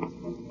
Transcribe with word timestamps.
Mm-hmm. 0.00 0.49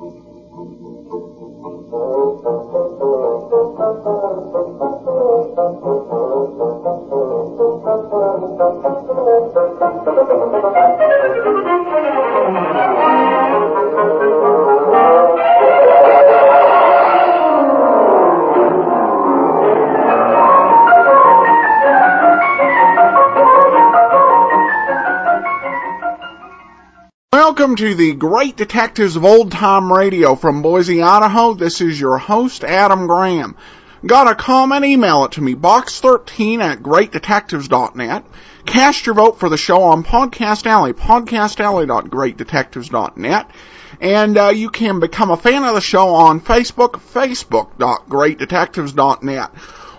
Welcome 27.70 27.86
to 27.86 27.94
the 27.94 28.16
Great 28.16 28.58
Detectives 28.58 29.16
of 29.16 29.24
Old 29.24 29.52
Time 29.52 29.94
Radio 29.94 30.34
from 30.34 30.64
Boise, 30.64 31.04
Idaho. 31.04 31.54
This 31.54 31.82
is 31.82 32.02
your 32.02 32.18
host, 32.18 32.64
Adam 32.64 33.06
Graham. 33.06 33.56
Got 34.04 34.26
a 34.26 34.34
comment? 34.34 34.86
Email 34.86 35.26
it 35.26 35.34
to 35.34 35.42
me, 35.42 35.54
box13 35.54 36.62
at 36.62 36.80
greatdetectives.net. 36.80 38.26
Cast 38.66 39.06
your 39.06 39.14
vote 39.14 39.40
for 39.40 39.50
the 39.50 39.58
show 39.58 39.84
on 39.84 40.04
Podcast 40.04 40.66
Alley, 40.66 40.94
podcastalley.greatdetectives.net. 40.94 43.52
And 44.02 44.36
uh, 44.36 44.48
you 44.48 44.72
can 44.72 45.00
become 45.00 45.30
a 45.30 45.38
fan 45.38 45.64
of 45.64 45.76
the 45.76 45.82
show 45.82 46.16
on 46.16 46.42
Facebook, 46.42 46.94
facebook.greatdetectives.net. 47.14 49.52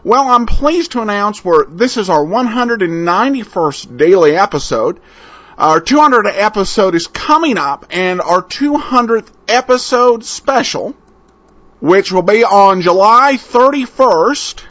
Well, 0.03 0.29
I'm 0.29 0.47
pleased 0.47 0.93
to 0.93 1.03
announce 1.03 1.45
we're, 1.45 1.67
this 1.67 1.97
is 1.97 2.09
our 2.11 2.25
191st 2.25 3.97
daily 3.97 4.37
episode. 4.37 4.99
Our 5.61 5.79
200th 5.79 6.33
episode 6.39 6.95
is 6.95 7.07
coming 7.07 7.59
up, 7.59 7.85
and 7.91 8.23
our 8.23 8.41
200th 8.43 9.29
episode 9.47 10.25
special, 10.25 10.97
which 11.81 12.11
will 12.11 12.23
be 12.23 12.45
on 12.45 12.81
July 12.81 13.35
31st, 13.35 14.65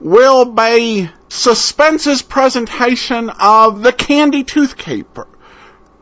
will 0.00 0.46
be 0.46 1.08
Suspense's 1.28 2.22
presentation 2.22 3.30
of 3.30 3.84
The 3.84 3.92
Candy 3.92 4.42
Tooth 4.42 4.76
Caper, 4.76 5.28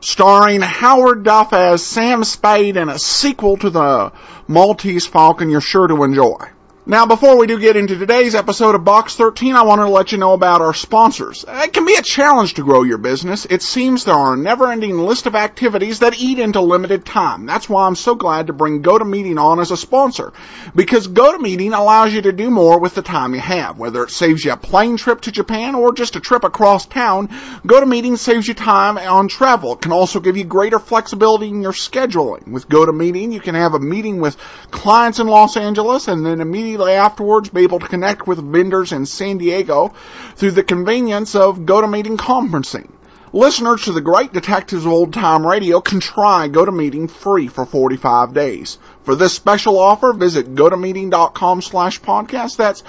starring 0.00 0.62
Howard 0.62 1.22
Duff 1.22 1.52
as 1.52 1.84
Sam 1.84 2.24
Spade 2.24 2.78
in 2.78 2.88
a 2.88 2.98
sequel 2.98 3.58
to 3.58 3.68
the 3.68 4.10
Maltese 4.48 5.04
Falcon 5.04 5.50
you're 5.50 5.60
sure 5.60 5.86
to 5.86 6.02
enjoy. 6.02 6.48
Now, 6.86 7.04
before 7.04 7.36
we 7.36 7.46
do 7.46 7.60
get 7.60 7.76
into 7.76 7.98
today's 7.98 8.34
episode 8.34 8.74
of 8.74 8.86
Box 8.86 9.14
13, 9.14 9.54
I 9.54 9.62
want 9.62 9.82
to 9.82 9.88
let 9.88 10.12
you 10.12 10.18
know 10.18 10.32
about 10.32 10.62
our 10.62 10.72
sponsors. 10.72 11.44
It 11.46 11.74
can 11.74 11.84
be 11.84 11.94
a 11.94 12.02
challenge 12.02 12.54
to 12.54 12.64
grow 12.64 12.84
your 12.84 12.96
business. 12.96 13.44
It 13.44 13.60
seems 13.60 14.04
there 14.04 14.14
are 14.14 14.32
a 14.32 14.38
never-ending 14.38 14.96
list 14.96 15.26
of 15.26 15.34
activities 15.34 15.98
that 15.98 16.18
eat 16.18 16.38
into 16.38 16.62
limited 16.62 17.04
time. 17.04 17.44
That's 17.44 17.68
why 17.68 17.86
I'm 17.86 17.96
so 17.96 18.14
glad 18.14 18.46
to 18.46 18.54
bring 18.54 18.82
GoToMeeting 18.82 19.38
on 19.38 19.60
as 19.60 19.70
a 19.70 19.76
sponsor. 19.76 20.32
Because 20.74 21.06
GoToMeeting 21.06 21.76
allows 21.76 22.14
you 22.14 22.22
to 22.22 22.32
do 22.32 22.50
more 22.50 22.80
with 22.80 22.94
the 22.94 23.02
time 23.02 23.34
you 23.34 23.40
have. 23.40 23.78
Whether 23.78 24.02
it 24.04 24.10
saves 24.10 24.42
you 24.42 24.52
a 24.52 24.56
plane 24.56 24.96
trip 24.96 25.20
to 25.22 25.32
Japan 25.32 25.74
or 25.74 25.92
just 25.92 26.16
a 26.16 26.20
trip 26.20 26.44
across 26.44 26.86
town, 26.86 27.28
GoToMeeting 27.28 28.16
saves 28.16 28.48
you 28.48 28.54
time 28.54 28.96
on 28.96 29.28
travel. 29.28 29.74
It 29.74 29.82
can 29.82 29.92
also 29.92 30.18
give 30.18 30.38
you 30.38 30.44
greater 30.44 30.78
flexibility 30.78 31.50
in 31.50 31.60
your 31.60 31.72
scheduling. 31.72 32.48
With 32.48 32.70
GoToMeeting, 32.70 33.32
you 33.32 33.40
can 33.40 33.54
have 33.54 33.74
a 33.74 33.80
meeting 33.80 34.22
with 34.22 34.38
clients 34.70 35.18
in 35.18 35.26
Los 35.26 35.58
Angeles 35.58 36.08
and 36.08 36.24
then 36.24 36.40
immediately 36.70 36.92
afterwards 36.92 37.48
be 37.48 37.62
able 37.62 37.80
to 37.80 37.88
connect 37.88 38.28
with 38.28 38.38
vendors 38.38 38.92
in 38.92 39.04
San 39.04 39.38
Diego 39.38 39.92
through 40.36 40.52
the 40.52 40.62
convenience 40.62 41.34
of 41.34 41.58
GoToMeeting 41.58 42.16
conferencing. 42.16 42.88
Listeners 43.32 43.82
to 43.82 43.92
the 43.92 44.00
Great 44.00 44.32
Detectives 44.32 44.86
of 44.86 44.92
Old 44.92 45.12
Time 45.12 45.44
Radio 45.44 45.80
can 45.80 45.98
try 45.98 46.48
GoToMeeting 46.48 47.10
free 47.10 47.48
for 47.48 47.66
45 47.66 48.34
days. 48.34 48.78
For 49.02 49.16
this 49.16 49.32
special 49.32 49.80
offer, 49.80 50.12
visit 50.12 50.54
gotomeeting.com 50.54 51.62
slash 51.62 52.00
podcast. 52.00 52.56
That's 52.56 52.84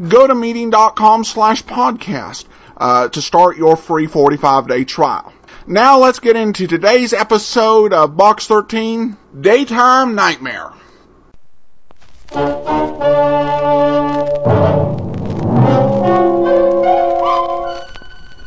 gotomeeting.com 0.00 1.24
slash 1.24 1.62
podcast 1.64 2.46
uh, 2.78 3.08
to 3.08 3.20
start 3.20 3.58
your 3.58 3.76
free 3.76 4.06
45-day 4.06 4.84
trial. 4.84 5.30
Now 5.66 5.98
let's 5.98 6.20
get 6.20 6.36
into 6.36 6.66
today's 6.66 7.12
episode 7.12 7.92
of 7.92 8.16
Box 8.16 8.46
13, 8.46 9.14
Daytime 9.38 10.14
Nightmare. 10.14 10.72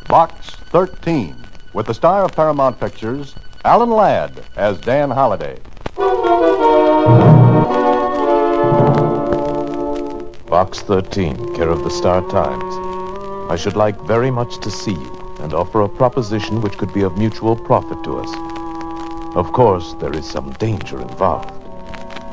Box 0.08 0.50
13, 0.70 1.36
with 1.72 1.86
the 1.86 1.94
star 1.94 2.24
of 2.24 2.32
Paramount 2.32 2.78
Pictures, 2.78 3.34
Alan 3.64 3.90
Ladd 3.90 4.44
as 4.56 4.78
Dan 4.80 5.10
Holliday. 5.10 5.58
Box 10.46 10.80
13, 10.80 11.54
care 11.54 11.70
of 11.70 11.82
the 11.84 11.90
Star 11.90 12.20
Times. 12.28 12.74
I 13.50 13.56
should 13.56 13.76
like 13.76 13.98
very 14.02 14.30
much 14.30 14.58
to 14.58 14.70
see 14.70 14.92
you 14.92 15.36
and 15.40 15.54
offer 15.54 15.80
a 15.82 15.88
proposition 15.88 16.60
which 16.60 16.76
could 16.76 16.92
be 16.92 17.02
of 17.02 17.16
mutual 17.16 17.56
profit 17.56 18.04
to 18.04 18.18
us. 18.18 19.36
Of 19.36 19.52
course, 19.52 19.94
there 20.00 20.12
is 20.12 20.28
some 20.28 20.50
danger 20.54 21.00
involved. 21.00 21.59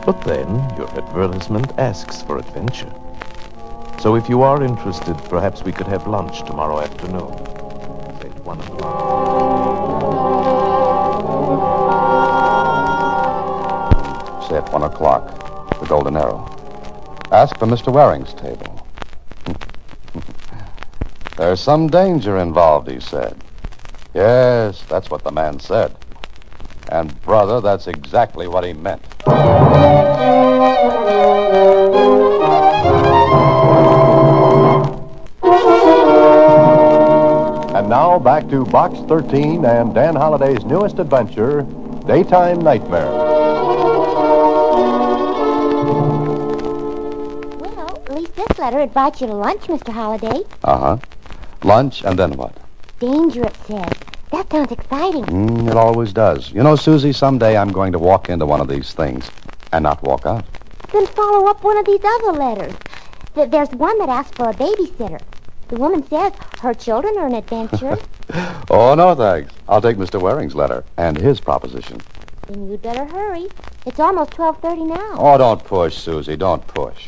But 0.08 0.22
then, 0.22 0.48
your 0.78 0.88
advertisement 0.92 1.78
asks 1.78 2.22
for 2.22 2.38
adventure. 2.38 2.94
So 4.00 4.16
if 4.16 4.30
you 4.30 4.42
are 4.42 4.64
interested, 4.64 5.18
perhaps 5.26 5.64
we 5.64 5.74
could 5.74 5.88
have 5.88 6.08
lunch 6.08 6.46
tomorrow 6.46 6.80
afternoon. 6.80 7.34
Say 8.22 8.30
at 8.30 8.46
one 8.46 8.58
o'clock. 8.62 8.88
Say 14.48 14.56
at 14.56 14.72
one 14.72 14.84
o'clock, 14.84 15.78
the 15.82 15.86
Golden 15.88 16.16
Arrow. 16.16 16.46
Ask 17.34 17.60
for 17.60 17.66
Mr. 17.66 17.92
Waring's 17.92 18.34
table. 18.34 18.88
There's 21.36 21.60
some 21.60 21.88
danger 21.88 22.38
involved, 22.38 22.90
he 22.90 23.02
said. 23.02 23.36
Yes, 24.14 24.82
that's 24.88 25.10
what 25.10 25.26
the 25.26 25.32
man 25.32 25.60
said. 25.60 25.94
And, 26.88 27.22
brother, 27.24 27.60
that's 27.60 27.88
exactly 27.88 28.48
what 28.48 28.64
he 28.64 28.72
meant. 28.72 29.04
And 37.78 37.90
now 37.90 38.18
back 38.18 38.50
to 38.50 38.66
Box 38.66 39.00
13 39.08 39.64
and 39.64 39.94
Dan 39.94 40.16
Holliday's 40.16 40.66
newest 40.66 41.00
adventure, 41.00 41.62
Daytime 42.08 42.60
Nightmare. 42.62 43.12
Well, 47.60 48.04
at 48.06 48.16
least 48.16 48.36
this 48.36 48.60
letter 48.60 48.80
invites 48.80 49.22
you 49.22 49.28
to 49.28 49.34
lunch, 49.34 49.62
Mr. 49.62 49.94
Holliday. 49.94 50.42
Uh 50.64 50.78
huh. 50.78 50.98
Lunch, 51.64 52.04
and 52.04 52.18
then 52.18 52.34
what? 52.34 52.56
Danger, 53.00 53.44
it 53.44 53.56
says. 53.68 53.94
That 54.32 54.52
sounds 54.52 54.72
exciting. 54.72 55.26
Mm, 55.26 55.70
it 55.70 55.78
always 55.78 56.12
does. 56.12 56.52
You 56.52 56.64
know, 56.64 56.76
Susie, 56.76 57.14
someday 57.14 57.58
I'm 57.58 57.72
going 57.72 57.92
to 57.94 58.00
walk 58.00 58.30
into 58.30 58.46
one 58.46 58.60
of 58.60 58.68
these 58.68 58.94
things 58.94 59.30
and 59.72 59.84
not 59.84 60.02
walk 60.04 60.26
out. 60.26 60.46
Then 60.92 61.06
follow 61.08 61.48
up 61.50 61.64
one 61.64 61.78
of 61.78 61.86
these 61.86 62.04
other 62.04 62.32
letters. 62.34 62.74
Th- 63.36 63.50
There's 63.50 63.70
one 63.72 63.98
that 64.00 64.10
asks 64.10 64.36
for 64.36 64.50
a 64.50 64.54
babysitter. 64.54 65.22
The 65.70 65.76
woman 65.76 66.08
says 66.08 66.34
her 66.62 66.74
children 66.74 67.18
are 67.18 67.28
an 67.28 67.36
adventure. 67.36 67.98
Oh, 68.70 68.94
no, 68.94 69.16
thanks. 69.16 69.54
I'll 69.70 69.82
take 69.82 69.96
Mr. 69.96 70.20
Waring's 70.20 70.54
letter 70.54 70.84
and 70.98 71.18
his 71.18 71.40
proposition. 71.40 72.02
then 72.50 72.70
you'd 72.70 72.82
better 72.82 73.06
hurry. 73.06 73.48
It's 73.86 74.02
almost 74.02 74.32
12.30 74.32 74.86
now. 74.90 75.14
Oh, 75.18 75.38
don't 75.38 75.64
push, 75.64 75.96
Susie. 75.96 76.36
Don't 76.36 76.66
push. 76.68 77.08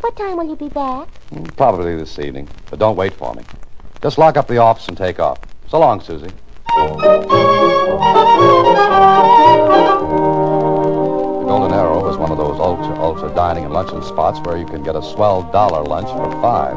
What 0.00 0.16
time 0.16 0.36
will 0.36 0.48
you 0.48 0.56
be 0.56 0.68
back? 0.68 1.06
Mm, 1.32 1.56
Probably 1.56 1.94
this 1.94 2.18
evening, 2.18 2.48
but 2.68 2.80
don't 2.80 2.96
wait 2.96 3.12
for 3.14 3.32
me. 3.34 3.44
Just 4.02 4.18
lock 4.18 4.36
up 4.36 4.48
the 4.48 4.58
office 4.58 4.88
and 4.88 4.96
take 4.98 5.20
off. 5.20 5.38
So 5.68 5.78
long, 5.78 6.00
Susie. 6.00 6.32
Golden 11.56 11.72
Arrow 11.72 12.04
was 12.04 12.18
one 12.18 12.30
of 12.30 12.36
those 12.36 12.60
ultra, 12.60 13.00
ultra 13.00 13.34
dining 13.34 13.64
and 13.64 13.72
luncheon 13.72 14.02
spots 14.02 14.38
where 14.40 14.58
you 14.58 14.66
can 14.66 14.82
get 14.82 14.94
a 14.94 15.02
swell 15.02 15.42
dollar 15.42 15.82
lunch 15.82 16.06
for 16.08 16.30
five. 16.42 16.76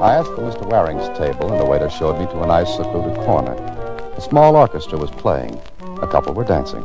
I 0.00 0.14
asked 0.14 0.28
for 0.28 0.42
Mr. 0.42 0.70
Waring's 0.70 1.08
table, 1.18 1.50
and 1.50 1.60
the 1.60 1.64
waiter 1.64 1.90
showed 1.90 2.20
me 2.20 2.26
to 2.26 2.42
a 2.42 2.46
nice 2.46 2.76
secluded 2.76 3.16
corner. 3.24 3.54
A 4.16 4.20
small 4.20 4.54
orchestra 4.54 4.98
was 4.98 5.10
playing. 5.10 5.60
A 6.00 6.06
couple 6.06 6.32
were 6.32 6.44
dancing. 6.44 6.84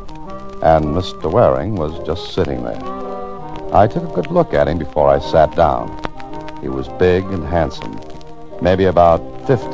And 0.64 0.86
Mr. 0.86 1.30
Waring 1.30 1.76
was 1.76 2.04
just 2.04 2.34
sitting 2.34 2.64
there. 2.64 2.82
I 3.72 3.86
took 3.86 4.10
a 4.10 4.12
good 4.12 4.32
look 4.32 4.52
at 4.52 4.66
him 4.66 4.78
before 4.78 5.08
I 5.08 5.20
sat 5.20 5.54
down. 5.54 5.86
He 6.60 6.68
was 6.68 6.88
big 6.98 7.22
and 7.26 7.46
handsome, 7.46 7.96
maybe 8.60 8.86
about 8.86 9.20
50, 9.46 9.66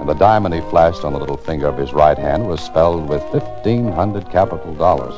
and 0.00 0.08
the 0.08 0.14
diamond 0.14 0.52
he 0.52 0.62
flashed 0.62 1.04
on 1.04 1.12
the 1.12 1.20
little 1.20 1.36
finger 1.36 1.68
of 1.68 1.78
his 1.78 1.92
right 1.92 2.18
hand 2.18 2.48
was 2.48 2.60
spelled 2.60 3.08
with 3.08 3.22
1,500 3.32 4.28
capital 4.30 4.74
dollars. 4.74 5.14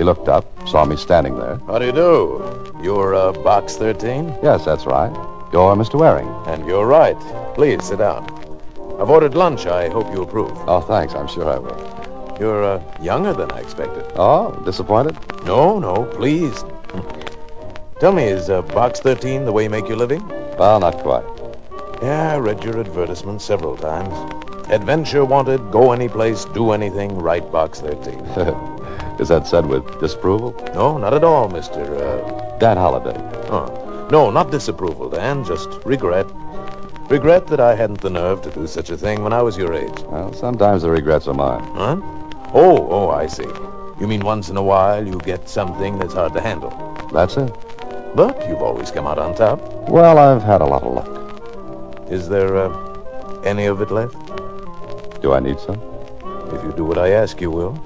He 0.00 0.04
looked 0.04 0.30
up, 0.30 0.46
saw 0.66 0.86
me 0.86 0.96
standing 0.96 1.38
there. 1.38 1.58
How 1.66 1.78
do 1.78 1.84
you 1.84 1.92
do? 1.92 2.72
You're 2.82 3.14
uh, 3.14 3.32
Box 3.32 3.76
13? 3.76 4.34
Yes, 4.42 4.64
that's 4.64 4.86
right. 4.86 5.12
You're 5.52 5.76
Mr. 5.76 6.00
Waring. 6.00 6.26
And 6.46 6.66
you're 6.66 6.86
right. 6.86 7.20
Please 7.54 7.84
sit 7.84 7.98
down. 7.98 8.24
I've 8.98 9.10
ordered 9.10 9.34
lunch. 9.34 9.66
I 9.66 9.90
hope 9.90 10.10
you 10.10 10.22
approve. 10.22 10.52
Oh, 10.66 10.80
thanks. 10.80 11.12
I'm 11.12 11.28
sure 11.28 11.50
I 11.50 11.58
will. 11.58 12.36
You're 12.40 12.64
uh, 12.64 12.82
younger 13.02 13.34
than 13.34 13.52
I 13.52 13.60
expected. 13.60 14.10
Oh, 14.16 14.58
disappointed? 14.64 15.18
No, 15.44 15.78
no, 15.78 16.04
please. 16.04 16.64
Tell 18.00 18.12
me, 18.12 18.22
is 18.22 18.48
uh, 18.48 18.62
Box 18.62 19.00
13 19.00 19.44
the 19.44 19.52
way 19.52 19.64
you 19.64 19.68
make 19.68 19.86
your 19.86 19.98
living? 19.98 20.26
Well, 20.56 20.80
not 20.80 20.96
quite. 21.00 21.26
Yeah, 22.02 22.36
I 22.36 22.38
read 22.38 22.64
your 22.64 22.80
advertisement 22.80 23.42
several 23.42 23.76
times. 23.76 24.14
Adventure 24.70 25.26
wanted, 25.26 25.70
go 25.70 25.92
any 25.92 26.08
place, 26.08 26.46
do 26.46 26.70
anything, 26.70 27.18
write 27.18 27.52
Box 27.52 27.80
13. 27.82 28.70
Is 29.20 29.28
that 29.28 29.46
said 29.46 29.66
with 29.66 30.00
disapproval? 30.00 30.54
No, 30.74 30.96
not 30.96 31.12
at 31.12 31.24
all, 31.24 31.46
Mr. 31.50 31.78
Uh... 32.00 32.58
Dan 32.58 32.78
Holliday. 32.78 33.14
Oh, 33.50 34.08
no, 34.10 34.30
not 34.30 34.50
disapproval, 34.50 35.10
Dan, 35.10 35.44
just 35.44 35.68
regret. 35.84 36.26
Regret 37.10 37.46
that 37.48 37.60
I 37.60 37.74
hadn't 37.74 38.00
the 38.00 38.08
nerve 38.08 38.40
to 38.42 38.50
do 38.50 38.66
such 38.66 38.88
a 38.88 38.96
thing 38.96 39.22
when 39.22 39.34
I 39.34 39.42
was 39.42 39.58
your 39.58 39.74
age. 39.74 40.00
Well, 40.04 40.32
sometimes 40.32 40.82
the 40.82 40.90
regrets 40.90 41.28
are 41.28 41.34
mine. 41.34 41.62
Huh? 41.74 41.96
Oh, 42.54 42.88
oh, 42.90 43.10
I 43.10 43.26
see. 43.26 43.48
You 44.00 44.06
mean 44.06 44.24
once 44.24 44.48
in 44.48 44.56
a 44.56 44.62
while 44.62 45.06
you 45.06 45.18
get 45.18 45.50
something 45.50 45.98
that's 45.98 46.14
hard 46.14 46.32
to 46.32 46.40
handle. 46.40 46.70
That's 47.12 47.36
it. 47.36 47.52
But 48.14 48.48
you've 48.48 48.62
always 48.62 48.90
come 48.90 49.06
out 49.06 49.18
on 49.18 49.34
top. 49.34 49.60
Well, 49.86 50.16
I've 50.16 50.42
had 50.42 50.62
a 50.62 50.66
lot 50.66 50.82
of 50.82 50.94
luck. 50.94 52.10
Is 52.10 52.26
there 52.26 52.56
uh, 52.56 53.42
any 53.44 53.66
of 53.66 53.82
it 53.82 53.90
left? 53.90 54.16
Do 55.20 55.34
I 55.34 55.40
need 55.40 55.60
some? 55.60 55.78
If 56.54 56.64
you 56.64 56.72
do 56.74 56.84
what 56.84 56.96
I 56.96 57.10
ask, 57.10 57.38
you 57.40 57.50
will. 57.50 57.78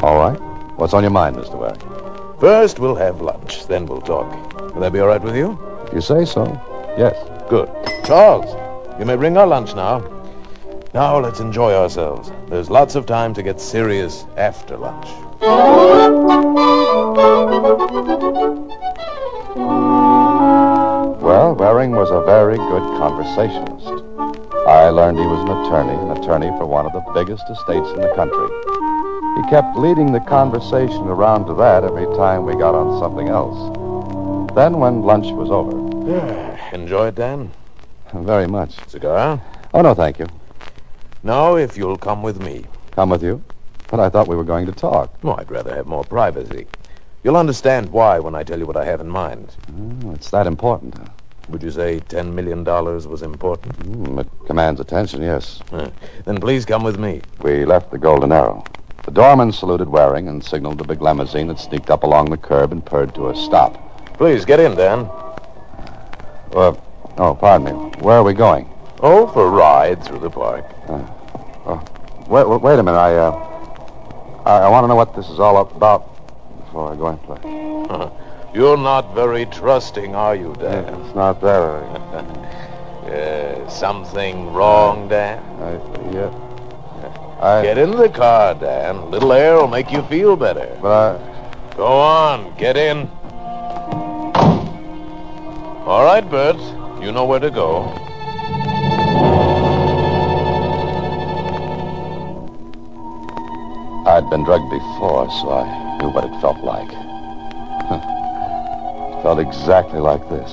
All 0.00 0.16
right. 0.16 0.38
What's 0.78 0.94
on 0.94 1.02
your 1.02 1.10
mind, 1.10 1.34
Mr. 1.34 1.58
Waring? 1.58 2.38
First, 2.38 2.78
we'll 2.78 2.94
have 2.94 3.20
lunch, 3.20 3.66
then 3.66 3.84
we'll 3.84 4.00
talk. 4.00 4.30
Will 4.72 4.80
that 4.82 4.92
be 4.92 5.00
all 5.00 5.08
right 5.08 5.20
with 5.20 5.34
you? 5.34 5.58
If 5.86 5.92
you 5.92 6.00
say 6.00 6.24
so, 6.24 6.44
yes. 6.96 7.16
Good. 7.50 7.68
Charles, 8.04 8.54
you 9.00 9.04
may 9.04 9.16
bring 9.16 9.36
our 9.36 9.46
lunch 9.46 9.74
now. 9.74 9.98
Now 10.94 11.18
let's 11.18 11.40
enjoy 11.40 11.74
ourselves. 11.74 12.30
There's 12.46 12.70
lots 12.70 12.94
of 12.94 13.06
time 13.06 13.34
to 13.34 13.42
get 13.42 13.60
serious 13.60 14.24
after 14.36 14.76
lunch. 14.76 15.08
Well, 21.20 21.56
Waring 21.56 21.90
was 21.90 22.10
a 22.10 22.24
very 22.24 22.56
good 22.56 22.98
conversationalist. 22.98 24.04
I 24.68 24.90
learned 24.90 25.18
he 25.18 25.26
was 25.26 25.40
an 25.40 25.50
attorney, 25.66 25.94
an 25.94 26.22
attorney 26.22 26.56
for 26.56 26.66
one 26.66 26.86
of 26.86 26.92
the 26.92 27.00
biggest 27.12 27.50
estates 27.50 27.90
in 27.90 28.00
the 28.00 28.12
country. 28.14 28.87
He 29.38 29.44
kept 29.44 29.76
leading 29.76 30.10
the 30.10 30.18
conversation 30.18 31.06
around 31.06 31.46
to 31.46 31.54
that 31.54 31.84
every 31.84 32.06
time 32.16 32.44
we 32.44 32.54
got 32.54 32.74
on 32.74 32.98
something 32.98 33.28
else. 33.28 33.56
Then, 34.56 34.80
when 34.80 35.02
lunch 35.02 35.30
was 35.30 35.48
over. 35.48 35.78
Enjoy 36.72 37.06
it, 37.06 37.14
Dan? 37.14 37.52
Very 38.12 38.48
much. 38.48 38.74
Cigar? 38.88 39.40
Oh, 39.72 39.80
no, 39.80 39.94
thank 39.94 40.18
you. 40.18 40.26
Now, 41.22 41.54
if 41.54 41.76
you'll 41.76 41.96
come 41.98 42.20
with 42.20 42.40
me. 42.40 42.66
Come 42.96 43.10
with 43.10 43.22
you? 43.22 43.40
But 43.92 44.00
I 44.00 44.08
thought 44.08 44.26
we 44.26 44.34
were 44.34 44.42
going 44.42 44.66
to 44.66 44.72
talk. 44.72 45.16
Oh, 45.22 45.36
I'd 45.38 45.48
rather 45.52 45.72
have 45.72 45.86
more 45.86 46.02
privacy. 46.02 46.66
You'll 47.22 47.36
understand 47.36 47.92
why 47.92 48.18
when 48.18 48.34
I 48.34 48.42
tell 48.42 48.58
you 48.58 48.66
what 48.66 48.76
I 48.76 48.84
have 48.86 49.00
in 49.00 49.08
mind. 49.08 49.54
Oh, 50.04 50.14
it's 50.14 50.30
that 50.30 50.48
important, 50.48 50.96
huh? 50.96 51.10
Would 51.50 51.62
you 51.62 51.70
say 51.70 52.00
$10 52.00 52.32
million 52.32 52.64
was 52.64 53.22
important? 53.22 53.72
Mm, 53.86 54.20
it 54.20 54.26
commands 54.48 54.80
attention, 54.80 55.22
yes. 55.22 55.62
Then 56.24 56.40
please 56.40 56.64
come 56.64 56.82
with 56.82 56.98
me. 56.98 57.22
We 57.40 57.64
left 57.64 57.92
the 57.92 57.98
Golden 57.98 58.32
Arrow. 58.32 58.64
The 59.08 59.14
doorman 59.14 59.52
saluted 59.52 59.88
Waring 59.88 60.28
and 60.28 60.44
signaled 60.44 60.76
the 60.76 60.84
big 60.84 61.00
limousine 61.00 61.46
that 61.46 61.58
sneaked 61.58 61.88
up 61.88 62.02
along 62.02 62.28
the 62.28 62.36
curb 62.36 62.72
and 62.72 62.84
purred 62.84 63.14
to 63.14 63.30
a 63.30 63.34
stop. 63.34 63.72
Please, 64.18 64.44
get 64.44 64.60
in, 64.60 64.74
Dan. 64.74 65.08
Uh, 66.52 66.74
oh, 67.16 67.34
pardon 67.34 67.64
me. 67.64 67.72
Where 68.02 68.18
are 68.18 68.22
we 68.22 68.34
going? 68.34 68.68
Oh, 69.00 69.26
for 69.28 69.46
a 69.46 69.48
ride 69.48 70.04
through 70.04 70.18
the 70.18 70.28
park. 70.28 70.66
Oh, 70.90 71.82
wait, 72.28 72.46
wait, 72.60 72.78
a 72.78 72.82
minute. 72.82 72.98
I, 72.98 73.16
uh, 73.16 74.42
I, 74.44 74.58
I 74.58 74.68
want 74.68 74.84
to 74.84 74.88
know 74.88 74.96
what 74.96 75.16
this 75.16 75.30
is 75.30 75.40
all 75.40 75.56
about 75.56 76.14
before 76.66 76.92
I 76.92 76.96
go 76.96 77.06
and 77.06 77.22
play. 77.22 77.40
You're 78.54 78.76
not 78.76 79.14
very 79.14 79.46
trusting, 79.46 80.14
are 80.14 80.36
you, 80.36 80.54
Dan? 80.60 80.84
It's 80.84 81.14
not 81.14 81.40
that. 81.40 82.44
Uh, 83.08 83.66
something 83.70 84.52
wrong, 84.52 85.08
Dan? 85.08 85.42
Yeah. 86.12 86.47
I, 87.40 87.62
Get 87.62 87.78
in 87.78 87.92
the 87.92 88.08
car, 88.08 88.54
Dan. 88.54 88.96
A 88.96 89.06
little 89.06 89.32
air 89.32 89.54
will 89.56 89.68
make 89.68 89.92
you 89.92 90.02
feel 90.02 90.36
better. 90.36 90.76
but 90.82 90.90
I, 90.90 91.74
Go 91.76 91.86
on, 91.86 92.52
get 92.58 92.76
in. 92.76 93.08
All 95.86 96.02
right, 96.04 96.28
Bert. 96.28 96.56
You 97.00 97.12
know 97.12 97.24
where 97.24 97.38
to 97.38 97.50
go. 97.50 97.84
I'd 104.08 104.28
been 104.30 104.42
drugged 104.42 104.68
before, 104.70 105.30
so 105.30 105.52
I 105.52 105.98
knew 105.98 106.08
what 106.10 106.24
it 106.24 106.40
felt 106.40 106.58
like. 106.64 106.88
it 106.90 106.92
felt 109.22 109.38
exactly 109.38 110.00
like 110.00 110.28
this. 110.28 110.50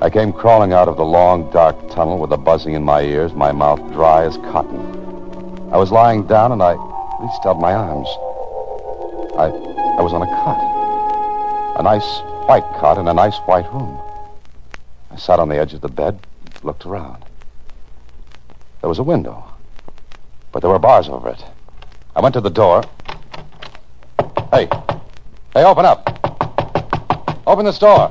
I 0.00 0.10
came 0.10 0.32
crawling 0.32 0.72
out 0.72 0.88
of 0.88 0.96
the 0.96 1.04
long, 1.04 1.48
dark 1.52 1.76
tunnel 1.90 2.18
with 2.18 2.32
a 2.32 2.36
buzzing 2.36 2.74
in 2.74 2.82
my 2.82 3.02
ears, 3.02 3.34
my 3.34 3.52
mouth 3.52 3.78
dry 3.92 4.24
as 4.24 4.36
cotton. 4.38 4.95
I 5.76 5.78
was 5.78 5.92
lying 5.92 6.26
down 6.26 6.52
and 6.52 6.62
I 6.62 6.72
reached 7.20 7.44
out 7.44 7.60
my 7.60 7.74
arms. 7.74 8.08
I, 9.36 9.52
I 9.98 10.00
was 10.00 10.14
on 10.14 10.22
a 10.22 10.26
cot. 10.26 11.76
A 11.78 11.82
nice 11.82 12.20
white 12.48 12.64
cot 12.80 12.96
in 12.96 13.06
a 13.06 13.12
nice 13.12 13.36
white 13.40 13.70
room. 13.74 14.00
I 15.10 15.16
sat 15.16 15.38
on 15.38 15.50
the 15.50 15.58
edge 15.58 15.74
of 15.74 15.82
the 15.82 15.90
bed, 15.90 16.18
looked 16.62 16.86
around. 16.86 17.22
There 18.80 18.88
was 18.88 18.98
a 18.98 19.02
window, 19.02 19.44
but 20.50 20.60
there 20.60 20.70
were 20.70 20.78
bars 20.78 21.10
over 21.10 21.28
it. 21.28 21.44
I 22.16 22.22
went 22.22 22.32
to 22.36 22.40
the 22.40 22.48
door. 22.48 22.82
Hey. 24.50 24.70
Hey, 25.52 25.62
open 25.62 25.84
up. 25.84 26.08
Open 27.46 27.66
this 27.66 27.78
door. 27.78 28.08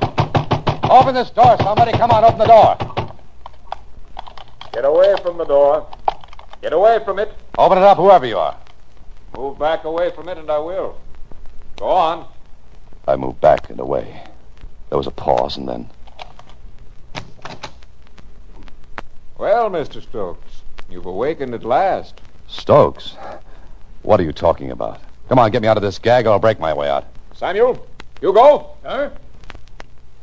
Open 0.84 1.16
this 1.16 1.30
door, 1.30 1.56
somebody. 1.58 1.90
Come 1.98 2.12
on, 2.12 2.22
open 2.22 2.38
the 2.38 2.46
door. 2.46 2.76
Get 4.72 4.84
away 4.84 5.16
from 5.20 5.36
the 5.36 5.46
door. 5.46 5.84
Get 6.62 6.72
away 6.72 7.00
from 7.04 7.18
it. 7.18 7.32
Open 7.58 7.78
it 7.78 7.84
up, 7.84 7.96
whoever 7.96 8.26
you 8.26 8.36
are. 8.36 8.56
Move 9.34 9.58
back 9.58 9.84
away 9.84 10.10
from 10.10 10.28
it, 10.28 10.36
and 10.36 10.50
I 10.50 10.58
will. 10.58 10.98
Go 11.76 11.86
on. 11.86 12.26
I 13.08 13.16
moved 13.16 13.40
back 13.40 13.70
and 13.70 13.80
away. 13.80 14.22
There 14.90 14.98
was 14.98 15.06
a 15.06 15.10
pause, 15.10 15.56
and 15.56 15.66
then. 15.66 15.90
Well, 19.38 19.70
Mr. 19.70 20.02
Stokes, 20.02 20.62
you've 20.90 21.06
awakened 21.06 21.54
at 21.54 21.64
last. 21.64 22.20
Stokes. 22.46 23.16
What 24.02 24.20
are 24.20 24.24
you 24.24 24.32
talking 24.32 24.70
about? 24.70 25.00
Come 25.28 25.38
on, 25.38 25.50
get 25.50 25.62
me 25.62 25.68
out 25.68 25.76
of 25.76 25.82
this 25.82 25.98
gag, 25.98 26.26
or 26.26 26.32
I'll 26.32 26.38
break 26.38 26.60
my 26.60 26.74
way 26.74 26.88
out. 26.90 27.06
Samuel, 27.34 27.86
Hugo. 28.20 28.76
Sir? 28.82 29.12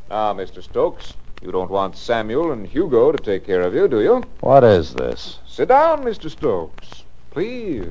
Now, 0.10 0.34
Mr. 0.34 0.62
Stokes, 0.62 1.13
you 1.41 1.51
don't 1.51 1.69
want 1.69 1.98
Samuel 1.98 2.51
and 2.51 2.67
Hugo 2.67 3.12
to 3.12 3.17
take 3.17 3.46
care 3.46 3.62
of 3.62 3.74
you, 3.74 3.88
do 3.88 4.01
you? 4.01 4.24
What 4.41 4.63
is 4.63 4.93
this? 4.93 5.39
Sit 5.48 5.69
down, 5.69 6.03
Mr. 6.03 6.29
Stokes. 6.29 7.03
Please. 7.34 7.88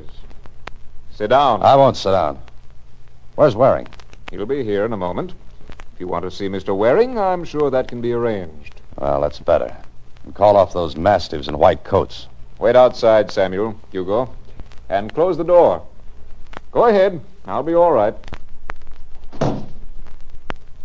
Sit 1.11 1.31
down. 1.31 1.65
I 1.65 1.75
won't 1.75 1.97
sit 1.97 2.13
down. 2.13 2.39
Where's 3.35 3.57
Waring? 3.57 3.89
He'll 4.31 4.47
be 4.47 4.63
here 4.63 4.85
in 4.85 4.93
a 4.93 4.97
moment. 4.97 5.35
If 5.69 5.99
you 5.99 6.07
want 6.07 6.25
to 6.25 6.31
see 6.31 6.47
Mr. 6.49 6.77
Waring, 6.77 7.19
I'm 7.19 7.43
sure 7.43 7.69
that 7.69 7.89
can 7.89 8.01
be 8.01 8.13
arranged. 8.13 8.81
Well, 8.99 9.21
that's 9.21 9.41
better. 9.41 9.77
And 10.25 10.33
call 10.33 10.57
off 10.57 10.73
those 10.73 10.97
mastiffs 10.97 11.49
in 11.49 11.59
white 11.59 11.83
coats. 11.83 12.29
Wait 12.61 12.77
outside, 12.77 13.33
Samuel, 13.33 13.75
Hugo, 13.91 14.33
and 14.89 15.13
close 15.13 15.37
the 15.37 15.43
door. 15.43 15.85
Go 16.71 16.87
ahead. 16.87 17.21
I'll 17.45 17.65
be 17.65 17.75
all 17.75 17.91
right. 17.91 18.15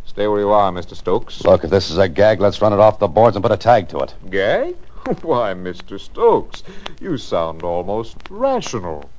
Stay 0.08 0.28
where 0.28 0.40
you 0.40 0.50
are, 0.50 0.72
Mr. 0.72 0.96
Stokes. 0.96 1.44
Look, 1.44 1.64
if 1.64 1.70
this 1.70 1.92
is 1.92 2.00
a 2.00 2.10
gag, 2.10 2.42
let's 2.42 2.60
run 2.60 2.74
it 2.74 2.80
off 2.80 2.98
the 2.98 3.08
boards 3.08 3.36
and 3.36 3.44
put 3.44 3.52
a 3.52 3.58
tag 3.58 3.88
to 3.90 4.00
it. 4.00 4.16
Gag? 4.32 4.76
Why, 5.22 5.54
Mr. 5.54 5.98
Stokes, 5.98 6.64
you 7.00 7.18
sound 7.18 7.64
almost 7.64 8.18
rational. 8.30 9.10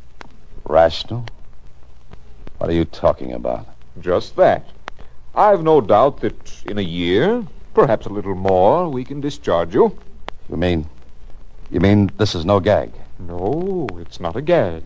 Rational? 0.66 1.25
What 2.59 2.68
are 2.68 2.75
you 2.75 2.85
talking 2.85 3.33
about? 3.33 3.66
Just 3.99 4.37
that. 4.37 4.68
I've 5.35 5.62
no 5.62 5.80
doubt 5.80 6.21
that 6.21 6.62
in 6.66 6.76
a 6.76 6.83
year, 6.83 7.42
perhaps 7.73 8.04
a 8.04 8.11
little 8.11 8.35
more, 8.35 8.90
we 8.90 9.02
can 9.02 9.23
discharge 9.23 9.73
you. 9.73 9.97
You 10.50 10.59
mean. 10.59 10.90
You 11.71 11.80
mean 11.80 12.11
this 12.18 12.35
is 12.35 12.45
no 12.45 12.61
gag? 12.61 12.92
No, 13.18 13.87
it's 13.99 14.21
not 14.21 14.37
a 14.37 14.42
gag. 14.42 14.83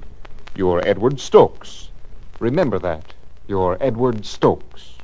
You're 0.54 0.86
Edward 0.86 1.18
Stokes. 1.18 1.88
Remember 2.38 2.78
that. 2.78 3.12
You're 3.48 3.76
Edward 3.80 4.24
Stokes. 4.24 4.98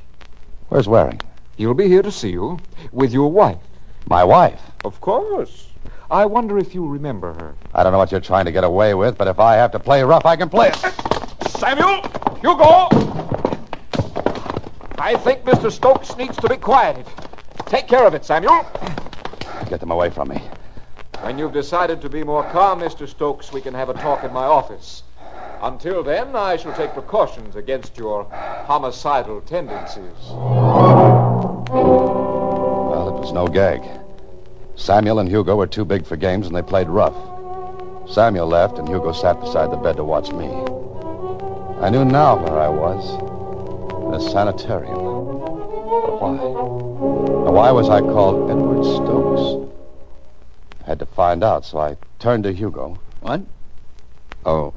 Where's 0.69 0.87
Waring? 0.87 1.19
He'll 1.57 1.73
be 1.73 1.89
here 1.89 2.03
to 2.03 2.11
see 2.11 2.31
you 2.31 2.59
with 2.93 3.11
your 3.11 3.29
wife. 3.29 3.57
My 4.07 4.23
wife. 4.23 4.61
Of 4.85 5.01
course. 5.01 5.68
I 6.11 6.25
wonder 6.25 6.57
if 6.57 6.73
you 6.73 6.87
remember 6.87 7.33
her. 7.33 7.55
I 7.73 7.83
don't 7.83 7.91
know 7.91 7.99
what 7.99 8.11
you're 8.11 8.19
trying 8.19 8.45
to 8.45 8.51
get 8.51 8.63
away 8.63 8.95
with, 8.95 9.15
but 9.15 9.27
if 9.27 9.39
I 9.39 9.55
have 9.55 9.71
to 9.73 9.79
play 9.79 10.01
rough, 10.01 10.25
I 10.25 10.35
can 10.35 10.49
play 10.49 10.69
it. 10.69 10.75
Samuel! 11.51 12.01
Hugo! 12.41 12.87
I 14.97 15.15
think 15.23 15.43
Mr. 15.43 15.71
Stokes 15.71 16.17
needs 16.17 16.35
to 16.37 16.49
be 16.49 16.57
quieted. 16.57 17.05
Take 17.67 17.87
care 17.87 18.07
of 18.07 18.15
it, 18.15 18.25
Samuel. 18.25 18.65
Get 19.69 19.79
them 19.79 19.91
away 19.91 20.09
from 20.09 20.29
me. 20.29 20.41
When 21.21 21.37
you've 21.37 21.53
decided 21.53 22.01
to 22.01 22.09
be 22.09 22.23
more 22.23 22.43
calm, 22.45 22.79
Mr. 22.79 23.07
Stokes, 23.07 23.51
we 23.53 23.61
can 23.61 23.75
have 23.75 23.89
a 23.89 23.93
talk 23.93 24.23
in 24.23 24.33
my 24.33 24.45
office. 24.45 25.03
Until 25.61 26.01
then, 26.01 26.35
I 26.35 26.57
shall 26.57 26.73
take 26.73 26.93
precautions 26.93 27.55
against 27.55 27.97
your 27.97 28.23
homicidal 28.65 29.41
tendencies. 29.41 30.31
Well, 31.69 33.09
it 33.09 33.19
was 33.19 33.31
no 33.31 33.47
gag. 33.47 33.83
Samuel 34.79 35.19
and 35.19 35.27
Hugo 35.27 35.57
were 35.57 35.67
too 35.67 35.83
big 35.83 36.05
for 36.05 36.15
games, 36.15 36.47
and 36.47 36.55
they 36.55 36.61
played 36.61 36.87
rough. 36.87 37.15
Samuel 38.09 38.47
left, 38.47 38.79
and 38.79 38.87
Hugo 38.87 39.11
sat 39.11 39.39
beside 39.41 39.71
the 39.71 39.75
bed 39.75 39.97
to 39.97 40.05
watch 40.05 40.31
me. 40.31 40.47
I 41.81 41.89
knew 41.89 42.05
now 42.05 42.37
where 42.37 42.57
I 42.57 42.69
was. 42.69 43.13
In 44.07 44.13
a 44.13 44.31
sanitarium. 44.31 44.95
But 44.95 46.21
why? 46.21 46.35
Now, 46.37 47.51
why 47.51 47.71
was 47.71 47.89
I 47.89 47.99
called 47.99 48.49
Edward 48.49 48.83
Stokes? 48.85 49.69
I 50.83 50.85
had 50.85 50.99
to 50.99 51.05
find 51.05 51.43
out, 51.43 51.65
so 51.65 51.79
I 51.79 51.97
turned 52.17 52.45
to 52.45 52.53
Hugo. 52.53 52.97
What? 53.19 53.41
Oh, 54.45 54.73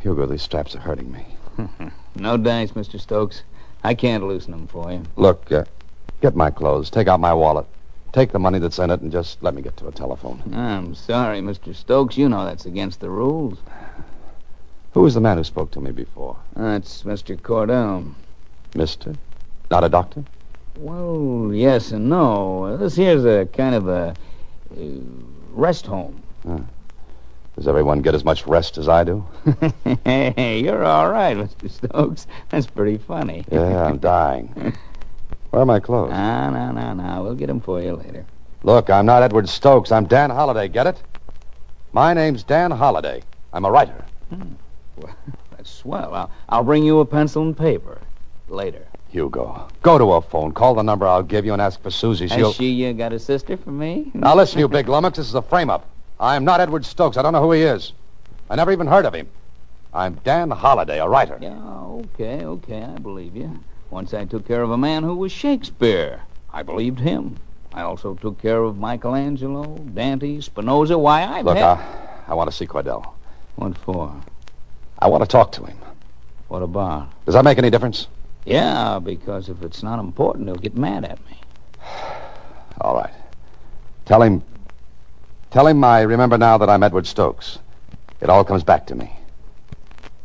Hugo, 0.00 0.26
these 0.26 0.42
straps 0.42 0.76
are 0.76 0.80
hurting 0.80 1.10
me. 1.10 1.26
No 2.16 2.38
thanks, 2.38 2.74
Mr. 2.74 3.00
Stokes. 3.00 3.42
I 3.82 3.94
can't 3.94 4.22
loosen 4.22 4.52
them 4.52 4.68
for 4.68 4.92
you. 4.92 5.02
Look, 5.16 5.50
uh, 5.50 5.64
get 6.22 6.36
my 6.36 6.48
clothes, 6.48 6.88
take 6.88 7.08
out 7.08 7.18
my 7.18 7.34
wallet, 7.34 7.66
take 8.14 8.30
the 8.30 8.38
money 8.38 8.60
that's 8.60 8.78
in 8.78 8.90
it, 8.90 9.00
and 9.00 9.10
just 9.12 9.42
let 9.42 9.54
me 9.54 9.60
get 9.60 9.76
to 9.76 9.88
a 9.88 9.92
telephone. 9.92 10.40
I'm 10.54 10.94
sorry, 10.94 11.40
Mr. 11.40 11.74
Stokes. 11.74 12.16
You 12.16 12.28
know 12.28 12.44
that's 12.44 12.64
against 12.64 13.00
the 13.00 13.10
rules. 13.10 13.58
Who 14.92 15.00
was 15.02 15.14
the 15.14 15.20
man 15.20 15.36
who 15.36 15.44
spoke 15.44 15.72
to 15.72 15.80
me 15.80 15.90
before? 15.90 16.36
That's 16.54 17.02
Mr. 17.02 17.36
Cordell. 17.36 18.14
Mister? 18.74 19.16
Not 19.70 19.82
a 19.82 19.88
doctor? 19.88 20.24
Well, 20.76 21.50
yes 21.52 21.90
and 21.90 22.08
no. 22.08 22.76
This 22.76 22.94
here's 22.94 23.24
a 23.24 23.46
kind 23.46 23.74
of 23.74 23.88
a 23.88 24.16
uh, 24.70 24.84
rest 25.52 25.86
home. 25.86 26.22
Does 27.56 27.68
everyone 27.68 28.02
get 28.02 28.14
as 28.14 28.24
much 28.24 28.46
rest 28.46 28.78
as 28.78 28.88
I 28.88 29.04
do? 29.04 29.24
hey, 30.04 30.60
you're 30.60 30.84
all 30.84 31.08
right, 31.08 31.36
Mr. 31.36 31.70
Stokes. 31.70 32.26
That's 32.50 32.66
pretty 32.66 32.98
funny. 32.98 33.44
Yeah, 33.50 33.86
I'm 33.86 33.98
dying. 34.16 34.76
Where 35.54 35.62
are 35.62 35.66
my 35.66 35.78
clothes? 35.78 36.10
Ah, 36.12 36.50
no, 36.50 36.72
no, 36.72 36.94
no. 36.94 37.22
We'll 37.22 37.36
get 37.36 37.46
them 37.46 37.60
for 37.60 37.80
you 37.80 37.94
later. 37.94 38.26
Look, 38.64 38.90
I'm 38.90 39.06
not 39.06 39.22
Edward 39.22 39.48
Stokes. 39.48 39.92
I'm 39.92 40.04
Dan 40.04 40.30
Holliday. 40.30 40.66
Get 40.66 40.88
it? 40.88 41.00
My 41.92 42.12
name's 42.12 42.42
Dan 42.42 42.72
Holliday. 42.72 43.22
I'm 43.52 43.64
a 43.64 43.70
writer. 43.70 44.04
Well, 44.96 45.14
that's 45.52 45.70
swell. 45.70 46.12
I'll, 46.12 46.30
I'll 46.48 46.64
bring 46.64 46.82
you 46.82 46.98
a 46.98 47.06
pencil 47.06 47.42
and 47.42 47.56
paper 47.56 48.00
later. 48.48 48.84
Hugo, 49.10 49.68
go 49.82 49.96
to 49.96 50.14
a 50.14 50.22
phone. 50.22 50.50
Call 50.50 50.74
the 50.74 50.82
number 50.82 51.06
I'll 51.06 51.22
give 51.22 51.46
you 51.46 51.52
and 51.52 51.62
ask 51.62 51.80
for 51.80 51.90
Susie. 51.92 52.26
She'll. 52.26 52.48
Has 52.48 52.56
she 52.56 52.84
uh, 52.88 52.92
got 52.92 53.12
a 53.12 53.20
sister 53.20 53.56
for 53.56 53.70
me? 53.70 54.10
Now 54.14 54.34
listen, 54.34 54.58
you 54.58 54.66
big 54.66 54.88
lummox. 54.88 55.18
This 55.18 55.28
is 55.28 55.36
a 55.36 55.42
frame-up. 55.42 55.88
I'm 56.18 56.44
not 56.44 56.60
Edward 56.60 56.84
Stokes. 56.84 57.16
I 57.16 57.22
don't 57.22 57.32
know 57.32 57.42
who 57.42 57.52
he 57.52 57.62
is. 57.62 57.92
I 58.50 58.56
never 58.56 58.72
even 58.72 58.88
heard 58.88 59.06
of 59.06 59.14
him. 59.14 59.28
I'm 59.92 60.14
Dan 60.24 60.50
Holliday, 60.50 60.98
a 60.98 61.08
writer. 61.08 61.38
Yeah, 61.40 61.56
okay, 61.60 62.44
okay. 62.44 62.82
I 62.82 62.98
believe 62.98 63.36
you. 63.36 63.60
Once 63.90 64.14
I 64.14 64.24
took 64.24 64.46
care 64.46 64.62
of 64.62 64.70
a 64.70 64.78
man 64.78 65.02
who 65.02 65.14
was 65.14 65.32
Shakespeare. 65.32 66.22
I 66.52 66.62
believed 66.62 67.00
him. 67.00 67.36
I 67.72 67.82
also 67.82 68.14
took 68.14 68.40
care 68.40 68.62
of 68.62 68.78
Michelangelo, 68.78 69.76
Dante, 69.78 70.40
Spinoza. 70.40 70.96
Why, 70.96 71.24
I've 71.24 71.44
Look, 71.44 71.56
had... 71.56 71.64
I, 71.64 72.22
I 72.28 72.34
want 72.34 72.50
to 72.50 72.56
see 72.56 72.66
Cordell. 72.66 73.12
What 73.56 73.76
for? 73.78 74.14
I 74.98 75.08
want 75.08 75.22
to 75.22 75.28
talk 75.28 75.52
to 75.52 75.64
him. 75.64 75.76
What 76.48 76.62
about? 76.62 77.08
Does 77.24 77.34
that 77.34 77.44
make 77.44 77.58
any 77.58 77.70
difference? 77.70 78.08
Yeah, 78.44 79.00
because 79.02 79.48
if 79.48 79.62
it's 79.62 79.82
not 79.82 79.98
important, 79.98 80.48
he'll 80.48 80.56
get 80.56 80.76
mad 80.76 81.04
at 81.04 81.18
me. 81.26 81.40
All 82.80 82.94
right. 82.94 83.12
Tell 84.04 84.22
him. 84.22 84.42
Tell 85.50 85.66
him 85.66 85.82
I 85.82 86.02
remember 86.02 86.36
now 86.36 86.58
that 86.58 86.68
I'm 86.68 86.82
Edward 86.82 87.06
Stokes. 87.06 87.58
It 88.20 88.28
all 88.28 88.44
comes 88.44 88.64
back 88.64 88.86
to 88.88 88.94
me. 88.94 89.12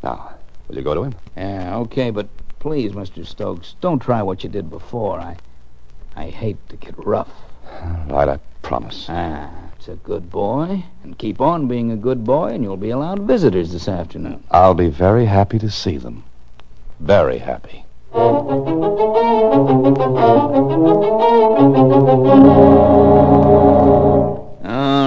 Now, 0.02 0.34
will 0.66 0.76
you 0.76 0.82
go 0.82 0.94
to 0.94 1.04
him? 1.04 1.14
Yeah, 1.36 1.76
okay, 1.76 2.10
but 2.10 2.28
please, 2.60 2.92
Mr. 2.92 3.26
Stokes, 3.26 3.74
don't 3.80 3.98
try 3.98 4.22
what 4.22 4.44
you 4.44 4.50
did 4.50 4.70
before. 4.70 5.18
I, 5.18 5.36
I 6.14 6.26
hate 6.26 6.56
to 6.68 6.76
get 6.76 6.94
rough. 7.04 7.32
Right, 8.06 8.28
I 8.28 8.38
promise. 8.62 9.06
Ah, 9.08 9.50
it's 9.76 9.88
a 9.88 9.96
good 9.96 10.30
boy, 10.30 10.84
and 11.02 11.18
keep 11.18 11.40
on 11.40 11.66
being 11.66 11.90
a 11.90 11.96
good 11.96 12.22
boy, 12.24 12.48
and 12.48 12.62
you'll 12.62 12.76
be 12.76 12.90
allowed 12.90 13.20
visitors 13.20 13.72
this 13.72 13.88
afternoon. 13.88 14.44
I'll 14.50 14.74
be 14.74 14.90
very 14.90 15.26
happy 15.26 15.58
to 15.58 15.70
see 15.70 15.96
them. 15.96 16.22
Very 17.00 17.38
happy. 17.38 17.84
All 18.12 18.22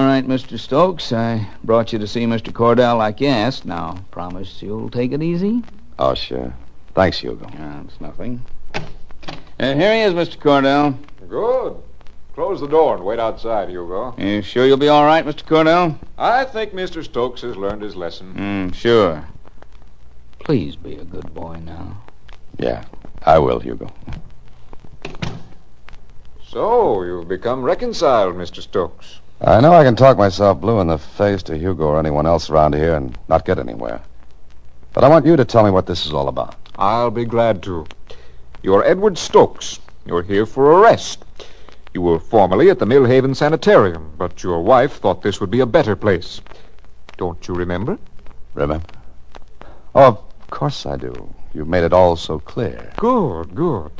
right, 0.05 0.23
Mr. 0.25 0.57
Stokes, 0.57 1.13
I 1.13 1.47
brought 1.63 1.93
you 1.93 1.99
to 1.99 2.07
see 2.07 2.25
Mr. 2.25 2.51
Cordell 2.51 2.97
like 2.97 3.21
you 3.21 3.27
asked. 3.27 3.65
Now, 3.65 3.97
promise 4.09 4.61
you'll 4.63 4.89
take 4.89 5.11
it 5.11 5.21
easy? 5.21 5.61
Oh, 5.99 6.15
sure. 6.15 6.55
Thanks, 6.93 7.19
Hugo. 7.19 7.47
Ah, 7.57 7.81
it's 7.85 7.99
nothing. 7.99 8.41
Uh, 8.75 8.81
here 9.59 9.93
he 9.93 10.01
is, 10.01 10.13
Mr. 10.13 10.37
Cordell. 10.37 10.97
Good. 11.27 11.75
Close 12.35 12.59
the 12.59 12.67
door 12.67 12.95
and 12.95 13.05
wait 13.05 13.19
outside, 13.19 13.69
Hugo. 13.69 14.15
You 14.17 14.41
sure 14.41 14.65
you'll 14.65 14.77
be 14.77 14.89
all 14.89 15.05
right, 15.05 15.25
Mr. 15.25 15.43
Cordell? 15.43 15.97
I 16.17 16.45
think 16.45 16.73
Mr. 16.73 17.03
Stokes 17.03 17.41
has 17.41 17.55
learned 17.55 17.81
his 17.81 17.95
lesson. 17.95 18.33
Mm, 18.33 18.75
sure. 18.75 19.23
Please 20.39 20.75
be 20.75 20.95
a 20.95 21.03
good 21.03 21.33
boy 21.33 21.59
now. 21.63 22.01
Yeah, 22.59 22.83
I 23.23 23.39
will, 23.39 23.59
Hugo. 23.59 23.91
So, 26.47 27.03
you've 27.03 27.27
become 27.27 27.63
reconciled, 27.63 28.35
Mr. 28.35 28.61
Stokes. 28.61 29.19
I 29.41 29.59
know 29.61 29.73
I 29.73 29.83
can 29.83 29.95
talk 29.95 30.17
myself 30.17 30.61
blue 30.61 30.79
in 30.79 30.87
the 30.87 30.97
face 30.97 31.43
to 31.43 31.57
Hugo 31.57 31.85
or 31.85 31.99
anyone 31.99 32.25
else 32.25 32.49
around 32.49 32.75
here 32.75 32.95
and 32.95 33.17
not 33.27 33.45
get 33.45 33.57
anywhere. 33.59 34.01
But 34.93 35.03
I 35.03 35.07
want 35.07 35.25
you 35.25 35.35
to 35.35 35.45
tell 35.45 35.63
me 35.63 35.71
what 35.71 35.87
this 35.87 36.05
is 36.05 36.13
all 36.13 36.27
about. 36.27 36.55
I'll 36.77 37.11
be 37.11 37.25
glad 37.25 37.61
to. 37.63 37.85
You're 38.63 38.83
Edward 38.83 39.17
Stokes. 39.17 39.79
You're 40.05 40.23
here 40.23 40.45
for 40.45 40.71
a 40.71 40.81
rest. 40.81 41.23
You 41.93 42.01
were 42.01 42.19
formerly 42.19 42.71
at 42.71 42.79
the 42.79 42.85
Millhaven 42.85 43.35
Sanitarium, 43.35 44.13
but 44.17 44.41
your 44.41 44.61
wife 44.61 44.93
thought 44.93 45.21
this 45.21 45.39
would 45.39 45.51
be 45.51 45.59
a 45.59 45.67
better 45.67 45.95
place. 45.95 46.41
Don't 47.17 47.47
you 47.47 47.53
remember? 47.53 47.99
Remember? 48.55 48.83
Oh, 49.93 50.23
of 50.41 50.49
course 50.49 50.87
I 50.87 50.97
do. 50.97 51.13
You've 51.53 51.67
made 51.67 51.83
it 51.83 51.93
all 51.93 52.15
so 52.15 52.39
clear. 52.39 52.91
Good, 52.95 53.53
good. 53.53 53.91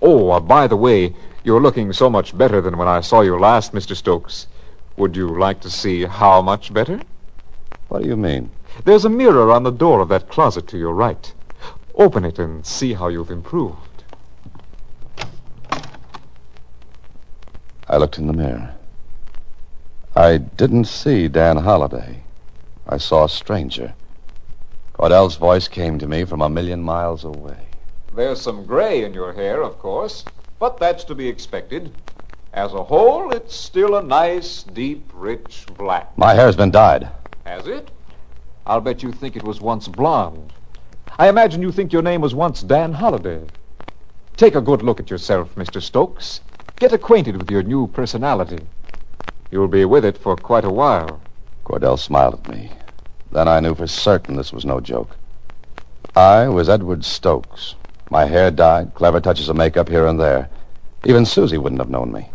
Oh, 0.00 0.30
uh, 0.30 0.40
by 0.40 0.66
the 0.66 0.76
way, 0.76 1.14
you're 1.44 1.60
looking 1.60 1.92
so 1.92 2.08
much 2.08 2.36
better 2.36 2.62
than 2.62 2.78
when 2.78 2.88
I 2.88 3.02
saw 3.02 3.20
you 3.20 3.38
last, 3.38 3.74
Mr. 3.74 3.94
Stokes. 3.94 4.46
Would 4.96 5.14
you 5.14 5.38
like 5.38 5.60
to 5.60 5.70
see 5.70 6.04
how 6.06 6.40
much 6.40 6.72
better? 6.72 6.98
What 7.88 8.02
do 8.02 8.08
you 8.08 8.16
mean? 8.16 8.50
There's 8.84 9.04
a 9.04 9.10
mirror 9.10 9.50
on 9.52 9.64
the 9.64 9.70
door 9.70 10.00
of 10.00 10.08
that 10.08 10.30
closet 10.30 10.66
to 10.68 10.78
your 10.78 10.94
right. 10.94 11.30
Open 11.94 12.24
it 12.24 12.38
and 12.38 12.64
see 12.64 12.94
how 12.94 13.08
you've 13.08 13.30
improved. 13.30 14.04
I 17.88 17.96
looked 17.98 18.18
in 18.18 18.26
the 18.26 18.32
mirror. 18.32 18.74
I 20.16 20.38
didn't 20.38 20.86
see 20.86 21.28
Dan 21.28 21.58
Holliday. 21.58 22.22
I 22.88 22.96
saw 22.96 23.24
a 23.24 23.28
stranger. 23.28 23.94
Cordell's 24.94 25.36
voice 25.36 25.68
came 25.68 25.98
to 25.98 26.06
me 26.06 26.24
from 26.24 26.40
a 26.40 26.48
million 26.48 26.82
miles 26.82 27.24
away. 27.24 27.66
There's 28.14 28.40
some 28.40 28.64
gray 28.64 29.04
in 29.04 29.14
your 29.14 29.32
hair, 29.32 29.62
of 29.62 29.78
course, 29.78 30.24
but 30.58 30.78
that's 30.78 31.04
to 31.04 31.14
be 31.14 31.28
expected. 31.28 31.92
As 32.52 32.74
a 32.74 32.84
whole, 32.84 33.32
it's 33.32 33.54
still 33.54 33.96
a 33.96 34.02
nice, 34.02 34.62
deep, 34.62 35.02
rich 35.14 35.66
black. 35.78 36.16
My 36.18 36.34
hair's 36.34 36.56
been 36.56 36.70
dyed. 36.70 37.08
Has 37.44 37.66
it? 37.66 37.90
I'll 38.66 38.80
bet 38.80 39.02
you 39.02 39.12
think 39.12 39.36
it 39.36 39.42
was 39.42 39.60
once 39.60 39.88
blonde. 39.88 40.52
I 41.18 41.28
imagine 41.28 41.60
you 41.60 41.72
think 41.72 41.92
your 41.92 42.00
name 42.00 42.22
was 42.22 42.34
once 42.34 42.62
Dan 42.62 42.94
Holliday. 42.94 43.42
Take 44.38 44.54
a 44.54 44.62
good 44.62 44.82
look 44.82 44.98
at 44.98 45.10
yourself, 45.10 45.54
Mr. 45.56 45.80
Stokes. 45.82 46.40
Get 46.76 46.94
acquainted 46.94 47.36
with 47.36 47.50
your 47.50 47.62
new 47.62 47.86
personality. 47.88 48.60
You'll 49.50 49.68
be 49.68 49.84
with 49.84 50.06
it 50.06 50.16
for 50.16 50.36
quite 50.36 50.64
a 50.64 50.70
while. 50.70 51.20
Cordell 51.66 51.98
smiled 51.98 52.34
at 52.34 52.48
me. 52.48 52.72
Then 53.30 53.46
I 53.46 53.60
knew 53.60 53.74
for 53.74 53.86
certain 53.86 54.36
this 54.36 54.54
was 54.54 54.64
no 54.64 54.80
joke. 54.80 55.16
I 56.16 56.48
was 56.48 56.70
Edward 56.70 57.04
Stokes. 57.04 57.74
My 58.10 58.24
hair 58.24 58.50
dyed, 58.50 58.94
clever 58.94 59.20
touches 59.20 59.50
of 59.50 59.56
makeup 59.56 59.90
here 59.90 60.06
and 60.06 60.18
there. 60.18 60.48
Even 61.04 61.26
Susie 61.26 61.58
wouldn't 61.58 61.80
have 61.80 61.90
known 61.90 62.10
me. 62.10 62.30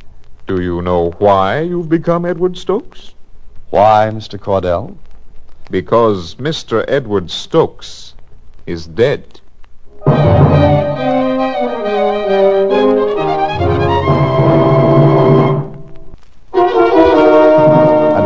Do 0.46 0.62
you 0.62 0.84
know 0.84 1.12
why 1.17 1.62
you've 1.62 1.89
become 1.89 2.25
Edward 2.25 2.55
Stokes? 2.55 3.15
Why, 3.72 4.12
Mr. 4.13 4.39
Cordell? 4.39 4.96
Because 5.72 6.36
Mr. 6.36 6.86
Edward 6.88 7.31
Stokes 7.31 8.13
is 8.67 8.86
dead. 8.86 9.39
And 10.05 10.15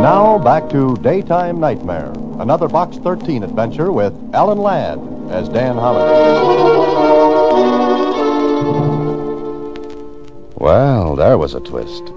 now 0.02 0.40
back 0.40 0.68
to 0.72 0.98
Daytime 0.98 1.60
Nightmare, 1.60 2.12
another 2.40 2.68
Box 2.68 2.98
13 2.98 3.44
adventure 3.44 3.92
with 3.92 4.14
Alan 4.34 4.58
Ladd 4.58 5.00
as 5.30 5.48
Dan 5.48 5.76
Holliday. 5.76 6.42
Well, 10.56 11.16
there 11.16 11.38
was 11.38 11.54
a 11.54 11.60
twist. 11.60 12.12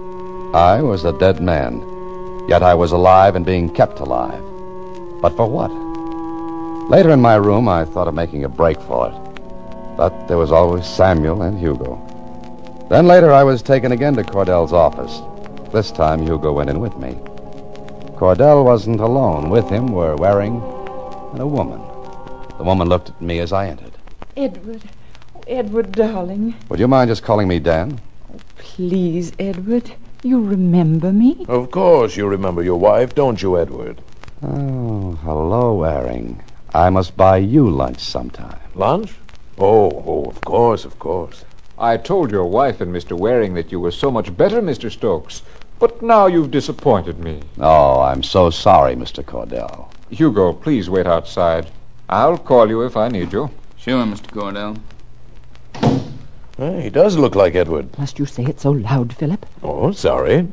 I 0.53 0.81
was 0.81 1.05
a 1.05 1.17
dead 1.19 1.41
man, 1.41 1.79
yet 2.49 2.63
I 2.63 2.73
was 2.73 2.91
alive 2.91 3.35
and 3.35 3.45
being 3.45 3.69
kept 3.69 3.99
alive. 3.99 4.41
But 5.21 5.35
for 5.35 5.47
what? 5.47 5.84
Later 6.89 7.09
in 7.09 7.19
my 7.19 7.35
room, 7.35 7.67
I 7.67 7.83
thought 7.83 8.07
of 8.07 8.13
making 8.13 8.43
a 8.43 8.49
break 8.49 8.79
for 8.81 9.09
it. 9.09 9.97
But 9.97 10.27
there 10.27 10.37
was 10.37 10.51
always 10.51 10.85
Samuel 10.85 11.41
and 11.41 11.57
Hugo. 11.59 11.99
Then 12.89 13.07
later, 13.07 13.31
I 13.31 13.43
was 13.43 13.63
taken 13.63 13.91
again 13.91 14.13
to 14.15 14.23
Cordell's 14.23 14.71
office. 14.71 15.21
This 15.73 15.91
time, 15.91 16.21
Hugo 16.21 16.53
went 16.53 16.69
in 16.69 16.79
with 16.79 16.95
me. 16.97 17.13
Cordell 18.17 18.63
wasn't 18.63 18.99
alone. 18.99 19.49
With 19.49 19.67
him 19.67 19.87
were 19.87 20.15
Waring 20.15 20.61
and 21.31 21.41
a 21.41 21.47
woman. 21.47 21.81
The 22.59 22.63
woman 22.63 22.87
looked 22.87 23.09
at 23.09 23.19
me 23.19 23.39
as 23.39 23.51
I 23.51 23.67
entered. 23.67 23.93
Edward. 24.37 24.83
Oh, 25.35 25.41
Edward, 25.47 25.91
darling. 25.91 26.53
Would 26.69 26.79
you 26.79 26.87
mind 26.87 27.09
just 27.09 27.23
calling 27.23 27.47
me 27.47 27.57
Dan? 27.57 27.99
Please, 28.57 29.31
Edward. 29.39 29.91
You 30.21 30.39
remember 30.39 31.11
me? 31.11 31.45
Of 31.49 31.71
course 31.71 32.15
you 32.15 32.27
remember 32.27 32.61
your 32.61 32.79
wife, 32.79 33.15
don't 33.15 33.41
you, 33.41 33.57
Edward? 33.57 34.03
Oh, 34.43 35.13
hello, 35.23 35.73
Waring. 35.73 36.41
I 36.75 36.89
must 36.89 37.15
buy 37.15 37.37
you 37.37 37.69
lunch 37.69 38.01
sometime. 38.01 38.59
Lunch? 38.75 39.13
Oh, 39.57 40.03
oh, 40.05 40.25
of 40.25 40.41
course, 40.41 40.83
of 40.83 40.99
course. 40.99 41.45
I 41.79 41.95
told 41.95 42.31
your 42.31 42.43
wife 42.43 42.81
and 42.81 42.93
Mr. 42.93 43.17
Waring 43.17 43.53
that 43.53 43.71
you 43.71 43.79
were 43.79 43.91
so 43.91 44.11
much 44.11 44.35
better, 44.35 44.61
Mr. 44.61 44.91
Stokes. 44.91 45.41
But 45.79 46.01
now 46.01 46.27
you've 46.27 46.51
disappointed 46.51 47.17
me. 47.17 47.43
Oh, 47.61 48.01
I'm 48.01 48.23
so 48.23 48.49
sorry, 48.49 48.93
Mr. 48.93 49.23
Cordell. 49.23 49.89
Hugo, 50.09 50.51
please 50.51 50.89
wait 50.89 51.07
outside. 51.07 51.71
I'll 52.09 52.37
call 52.37 52.67
you 52.67 52.81
if 52.81 52.97
I 52.97 53.07
need 53.07 53.31
you. 53.31 53.51
Sure, 53.77 54.03
Mr. 54.03 54.27
Cordell. 54.35 54.75
He 56.57 56.89
does 56.89 57.17
look 57.17 57.35
like 57.35 57.55
Edward. 57.55 57.97
Must 57.97 58.19
you 58.19 58.25
say 58.25 58.43
it 58.43 58.59
so 58.59 58.71
loud, 58.71 59.13
Philip? 59.15 59.45
Oh, 59.63 59.93
sorry. 59.93 60.51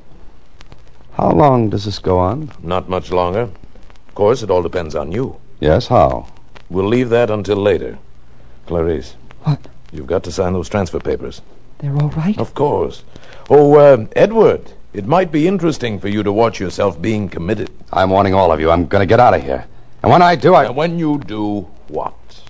How 1.15 1.33
long 1.33 1.69
does 1.69 1.85
this 1.85 1.99
go 1.99 2.21
on? 2.21 2.53
Not 2.63 2.89
much 2.89 3.11
longer. 3.11 3.51
Of 4.07 4.15
course, 4.15 4.45
it 4.45 4.51
all 4.51 4.63
depends 4.63 4.95
on 4.95 5.11
you. 5.11 5.42
Yes, 5.63 5.87
how? 5.87 6.27
We'll 6.71 6.89
leave 6.89 7.09
that 7.11 7.31
until 7.31 7.55
later. 7.55 7.97
Clarice. 8.67 9.15
What? 9.45 9.61
You've 9.93 10.09
got 10.09 10.25
to 10.25 10.33
sign 10.33 10.55
those 10.55 10.69
transfer 10.69 10.99
papers. 10.99 11.41
They're 11.79 11.95
all 11.95 12.09
right? 12.09 12.37
Of 12.37 12.53
course. 12.53 13.05
Oh, 13.49 13.77
uh, 13.77 14.07
Edward, 14.17 14.73
it 14.93 15.07
might 15.07 15.31
be 15.31 15.47
interesting 15.47 16.01
for 16.01 16.09
you 16.09 16.25
to 16.25 16.33
watch 16.33 16.59
yourself 16.59 17.01
being 17.01 17.29
committed. 17.29 17.71
I'm 17.93 18.11
warning 18.11 18.35
all 18.35 18.51
of 18.51 18.59
you. 18.59 18.73
I'm 18.73 18.89
going 18.89 19.03
to 19.03 19.07
get 19.07 19.21
out 19.21 19.35
of 19.35 19.43
here. 19.45 19.65
And 20.03 20.11
when 20.11 20.21
I 20.21 20.35
do, 20.35 20.53
I. 20.55 20.65
And 20.65 20.75
when 20.75 20.99
you 20.99 21.21
do, 21.21 21.61
what? 21.87 22.43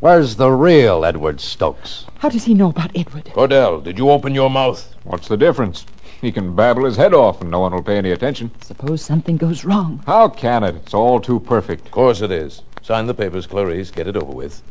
Where's 0.00 0.34
the 0.34 0.50
real 0.50 1.04
Edward 1.04 1.40
Stokes? 1.40 2.04
How 2.18 2.28
does 2.28 2.46
he 2.46 2.54
know 2.54 2.70
about 2.70 2.90
Edward? 2.96 3.26
Cordell, 3.26 3.80
did 3.80 3.96
you 3.96 4.10
open 4.10 4.34
your 4.34 4.50
mouth? 4.50 4.92
What's 5.04 5.28
the 5.28 5.36
difference? 5.36 5.86
He 6.20 6.32
can 6.32 6.56
babble 6.56 6.84
his 6.84 6.96
head 6.96 7.14
off 7.14 7.40
and 7.40 7.50
no 7.50 7.60
one 7.60 7.72
will 7.72 7.82
pay 7.82 7.98
any 7.98 8.10
attention. 8.10 8.50
Suppose 8.62 9.02
something 9.02 9.36
goes 9.36 9.64
wrong. 9.64 10.02
How 10.06 10.28
can 10.28 10.64
it? 10.64 10.74
It's 10.76 10.94
all 10.94 11.20
too 11.20 11.40
perfect. 11.40 11.86
Of 11.86 11.92
course 11.92 12.20
it 12.20 12.30
is. 12.30 12.62
Sign 12.82 13.06
the 13.06 13.14
papers, 13.14 13.46
Clarice. 13.46 13.90
Get 13.90 14.06
it 14.06 14.16
over 14.16 14.32
with. 14.32 14.62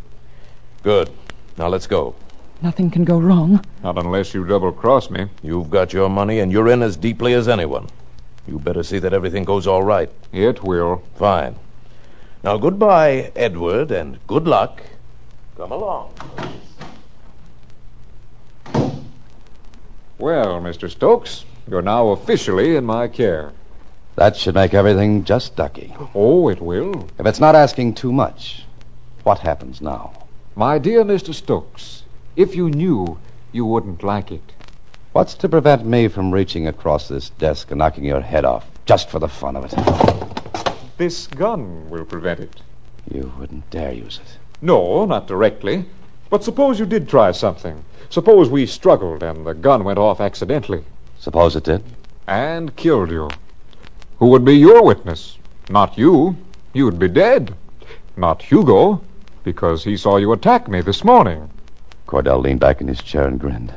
Good. 0.84 1.10
Now 1.58 1.68
let's 1.68 1.88
go. 1.88 2.16
Nothing 2.62 2.90
can 2.90 3.04
go 3.04 3.20
wrong. 3.20 3.64
Not 3.84 3.98
unless 3.98 4.34
you 4.34 4.46
double 4.46 4.72
cross 4.72 5.10
me. 5.10 5.28
You've 5.44 5.70
got 5.70 5.94
your 5.94 6.10
money, 6.10 6.40
and 6.40 6.52
you're 6.52 6.70
in 6.70 6.82
as 6.82 6.96
deeply 6.96 7.34
as 7.34 7.48
anyone. 7.48 7.88
You 8.48 8.60
better 8.60 8.84
see 8.84 9.00
that 9.00 9.14
everything 9.14 9.44
goes 9.44 9.68
all 9.68 9.84
right. 9.84 10.10
It 10.32 10.64
will. 10.64 11.04
Fine. 11.16 11.56
Now, 12.44 12.58
goodbye, 12.58 13.32
Edward, 13.36 13.92
and 13.92 14.20
good 14.28 14.48
luck. 14.48 14.82
Come 15.58 15.72
along. 15.72 16.14
Well, 20.18 20.62
Mr. 20.62 20.90
Stokes, 20.90 21.44
you're 21.70 21.82
now 21.82 22.08
officially 22.10 22.78
in 22.78 22.86
my 22.86 23.10
care. 23.10 23.52
That 24.16 24.38
should 24.38 24.56
make 24.56 24.74
everything 24.74 25.26
just 25.26 25.58
ducky. 25.58 25.94
Oh, 26.14 26.48
it 26.48 26.62
will. 26.62 27.10
If 27.20 27.26
it's 27.26 27.42
not 27.42 27.54
asking 27.54 27.96
too 27.96 28.14
much, 28.14 28.64
what 29.24 29.40
happens 29.40 29.82
now? 29.82 30.14
My 30.56 30.78
dear 30.78 31.04
Mr. 31.04 31.34
Stokes, 31.34 32.04
if 32.38 32.56
you 32.56 32.70
knew, 32.70 33.20
you 33.52 33.66
wouldn't 33.66 34.04
like 34.04 34.32
it. 34.32 34.54
What's 35.12 35.34
to 35.36 35.50
prevent 35.50 35.86
me 35.86 36.08
from 36.08 36.32
reaching 36.32 36.66
across 36.66 37.10
this 37.10 37.32
desk 37.32 37.72
and 37.72 37.80
knocking 37.80 38.06
your 38.06 38.22
head 38.22 38.46
off, 38.46 38.70
just 38.86 39.10
for 39.10 39.20
the 39.20 39.28
fun 39.28 39.58
of 39.58 39.66
it? 39.66 40.78
This 40.98 41.28
gun 41.28 41.90
will 41.90 42.06
prevent 42.06 42.40
it. 42.40 42.62
You 43.12 43.34
wouldn't 43.38 43.70
dare 43.70 43.92
use 43.92 44.22
it. 44.24 44.38
No, 44.62 45.04
not 45.04 45.28
directly. 45.28 45.86
But 46.36 46.44
suppose 46.44 46.82
you 46.82 46.86
did 46.86 47.08
try 47.08 47.32
something. 47.32 47.86
Suppose 48.10 48.50
we 48.50 48.66
struggled 48.66 49.24
and 49.24 49.46
the 49.46 49.54
gun 49.54 49.86
went 49.86 49.98
off 49.98 50.20
accidentally 50.20 50.84
Suppose 51.18 51.56
it 51.56 51.64
did? 51.64 51.82
and 52.28 52.76
killed 52.76 53.10
you. 53.10 53.30
Who 54.20 54.28
would 54.28 54.44
be 54.44 54.56
your 54.58 54.84
witness? 54.84 55.38
Not 55.70 55.98
you. 55.98 56.36
You'd 56.74 57.00
be 57.00 57.08
dead. 57.08 57.56
Not 58.18 58.42
Hugo, 58.42 59.00
because 59.46 59.86
he 59.86 59.96
saw 59.96 60.18
you 60.18 60.34
attack 60.34 60.68
me 60.68 60.82
this 60.82 61.06
morning. 61.06 61.50
Cordell 62.06 62.42
leaned 62.42 62.60
back 62.60 62.82
in 62.82 62.90
his 62.90 63.02
chair 63.02 63.26
and 63.26 63.40
grinned. 63.40 63.74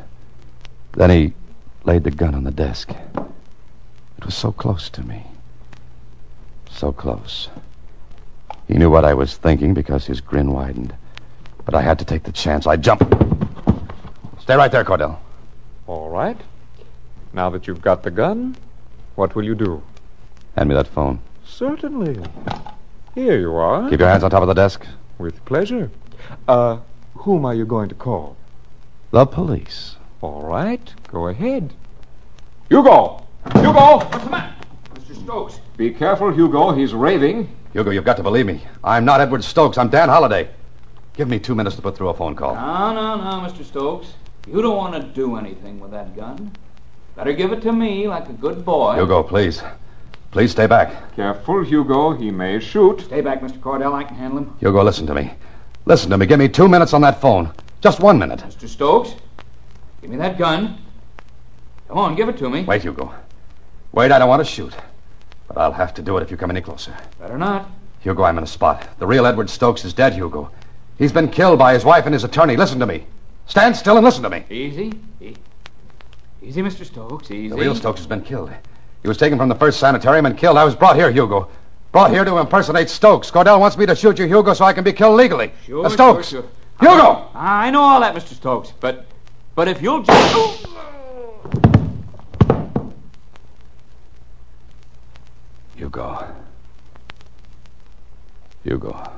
Then 0.95 1.11
he 1.11 1.35
laid 1.85 2.03
the 2.03 2.11
gun 2.11 2.35
on 2.35 2.43
the 2.43 2.51
desk. 2.51 2.91
It 2.91 4.25
was 4.25 4.35
so 4.35 4.51
close 4.51 4.91
to 4.91 5.05
me. 5.05 5.23
So 6.73 6.91
close. 6.91 7.51
He 8.67 8.75
knew 8.75 8.91
what 8.91 9.05
I 9.05 9.15
was 9.15 9.37
thinking 9.37 9.75
because 9.75 10.07
his 10.07 10.21
grin 10.21 10.51
widened. 10.51 10.97
But 11.69 11.75
I 11.75 11.83
had 11.83 11.99
to 11.99 12.05
take 12.07 12.23
the 12.23 12.33
chance. 12.33 12.67
I 12.67 12.77
jumped. 12.77 13.05
Stay 14.41 14.57
right 14.57 14.73
there, 14.73 14.85
Cordell. 14.85 15.19
All 15.87 16.09
right. 16.09 16.41
Now 17.35 17.51
that 17.51 17.67
you've 17.67 17.83
got 17.83 18.03
the 18.03 18.11
gun, 18.11 18.57
what 19.17 19.35
will 19.35 19.45
you 19.45 19.55
do? 19.55 19.83
Hand 20.57 20.71
me 20.71 20.75
that 20.75 20.87
phone. 20.89 21.21
Certainly. 21.45 22.25
Here 23.15 23.39
you 23.39 23.55
are. 23.55 23.91
Keep 23.91 24.01
your 24.01 24.09
hands 24.09 24.25
on 24.25 24.31
top 24.31 24.41
of 24.41 24.49
the 24.49 24.55
desk. 24.55 24.87
With 25.19 25.45
pleasure. 25.45 25.91
Uh, 26.49 26.79
whom 27.17 27.45
are 27.45 27.55
you 27.55 27.67
going 27.67 27.91
to 27.91 27.95
call? 27.95 28.39
The 29.11 29.27
police. 29.27 29.97
All 30.23 30.45
right, 30.45 30.95
go 31.09 31.29
ahead. 31.29 31.75
Hugo! 32.71 33.27
Hugo! 33.53 33.99
What's 33.99 34.25
the 34.25 34.31
matter? 34.31 34.55
Mr. 34.95 35.23
Stokes. 35.23 35.61
Be 35.77 35.91
careful, 35.91 36.33
Hugo. 36.33 36.73
He's 36.73 36.95
raving. 36.95 37.55
Hugo, 37.75 37.91
you've 37.91 38.07
got 38.07 38.17
to 38.17 38.23
believe 38.23 38.47
me. 38.47 38.63
I'm 38.83 39.05
not 39.05 39.21
Edward 39.21 39.45
Stokes. 39.45 39.77
I'm 39.77 39.91
Dan 39.91 40.09
Holliday. 40.09 40.49
Give 41.19 41.29
me 41.29 41.41
two 41.41 41.57
minutes 41.57 41.75
to 41.75 41.83
put 41.83 41.97
through 41.97 42.11
a 42.11 42.15
phone 42.15 42.37
call. 42.37 42.55
No, 42.55 42.95
no, 42.95 43.17
no, 43.17 43.45
Mr. 43.45 43.65
Stokes. 43.65 44.15
You 44.47 44.63
don't 44.63 44.77
want 44.77 44.95
to 44.95 45.03
do 45.03 45.35
anything 45.35 45.81
with 45.81 45.91
that 45.91 46.15
gun. 46.15 46.53
Better 47.17 47.33
give 47.33 47.51
it 47.51 47.61
to 47.63 47.73
me 47.73 48.07
like 48.07 48.29
a 48.29 48.33
good 48.33 48.65
boy. 48.65 48.95
Hugo, 48.95 49.25
please. 49.25 49.61
Please 50.31 50.53
stay 50.53 50.69
back. 50.69 51.17
Careful, 51.17 51.65
Hugo. 51.65 52.13
He 52.13 52.31
may 52.31 52.61
shoot. 52.61 53.01
Stay 53.01 53.21
back, 53.21 53.41
Mr. 53.41 53.59
Cordell. 53.59 53.95
I 53.95 54.05
can 54.05 54.15
handle 54.15 54.39
him. 54.39 54.57
Hugo, 54.61 54.85
listen 54.85 55.09
to 55.09 55.15
me. 55.15 55.33
Listen 55.87 56.09
to 56.11 56.19
me. 56.19 56.25
Give 56.25 56.39
me 56.39 56.49
two 56.49 56.69
minutes 56.69 56.95
on 56.95 57.01
that 57.01 57.21
phone. 57.21 57.53
Just 57.81 57.99
one 57.99 58.17
minute. 58.17 58.39
Mr. 58.39 58.69
Stokes, 58.69 59.17
give 60.01 60.11
me 60.11 60.19
that 60.19 60.39
gun. 60.39 60.79
Come 61.89 61.99
on, 61.99 62.15
give 62.15 62.29
it 62.29 62.39
to 62.39 62.49
me. 62.49 62.63
Wait, 62.63 62.83
Hugo. 62.83 63.13
Wait, 63.91 64.13
I 64.13 64.21
don't 64.21 64.29
want 64.29 64.39
to 64.39 64.45
shoot. 64.45 64.73
But 65.49 65.59
I'll 65.59 65.73
have 65.73 65.95
to 65.95 66.03
do 66.03 66.17
it 66.17 66.23
if 66.23 66.31
you 66.31 66.37
come 66.37 66.51
any 66.53 66.61
closer. 66.61 66.97
Better 67.19 67.37
not. 67.37 67.69
Hugo, 68.03 68.23
I'm 68.23 68.39
in 68.39 68.45
a 68.45 68.47
spot. 68.47 68.87
The 69.01 69.07
real 69.09 69.27
Edward 69.27 69.51
Stokes 69.51 69.85
is 69.85 69.93
dead, 69.93 70.15
Hugo. 70.15 70.53
He's 70.99 71.13
been 71.13 71.29
killed 71.29 71.59
by 71.59 71.75
his 71.75 71.85
wife 71.85 72.07
and 72.07 72.13
his 72.13 72.25
attorney. 72.25 72.57
Listen 72.57 72.79
to 72.81 72.87
me. 72.87 73.07
Stand 73.47 73.77
still 73.77 73.97
and 73.97 74.05
listen 74.05 74.23
to 74.25 74.31
me. 74.31 74.45
Easy. 74.51 74.93
E- 75.21 75.35
Easy, 76.43 76.61
Mr. 76.63 76.85
Stokes. 76.85 77.31
Easy. 77.31 77.49
The 77.49 77.57
real 77.57 77.75
Stokes 77.75 78.01
has 78.01 78.07
been 78.07 78.23
killed. 78.23 78.51
He 79.03 79.09
was 79.09 79.17
taken 79.17 79.39
from 79.39 79.49
the 79.49 79.55
first 79.55 79.79
sanitarium 79.81 80.27
and 80.27 80.37
killed. 80.37 80.57
I 80.57 80.65
was 80.65 80.75
brought 80.75 80.97
here, 80.97 81.11
Hugo. 81.11 81.49
Brought 81.93 82.11
here 82.11 82.25
to 82.25 82.39
impersonate 82.39 82.91
Stokes. 82.91 83.31
Cordell 83.31 83.61
wants 83.61 83.77
me 83.79 83.87
to 83.87 83.95
shoot 83.97 84.19
you, 84.19 84.27
Hugo, 84.27 84.55
so 84.55 84.65
I 84.65 84.73
can 84.73 84.85
be 84.85 84.93
killed 84.93 85.17
legally. 85.17 85.53
Sure, 85.65 85.87
Uh, 85.87 85.89
Stokes. 85.89 86.29
sure, 86.29 86.43
sure. 86.43 86.91
Hugo! 86.91 87.29
I 87.35 87.71
know 87.71 87.81
all 87.81 88.01
that, 88.01 88.15
Mr. 88.15 88.35
Stokes, 88.35 88.73
but 88.81 89.07
but 89.55 89.67
if 89.69 89.81
you'll 89.83 90.03
just 90.03 90.67
Hugo. 95.77 96.27
Hugo. 98.65 99.11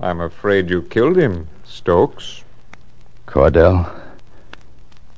I'm 0.00 0.20
afraid 0.20 0.70
you 0.70 0.82
killed 0.82 1.16
him, 1.16 1.48
Stokes. 1.64 2.44
Cordell. 3.26 4.00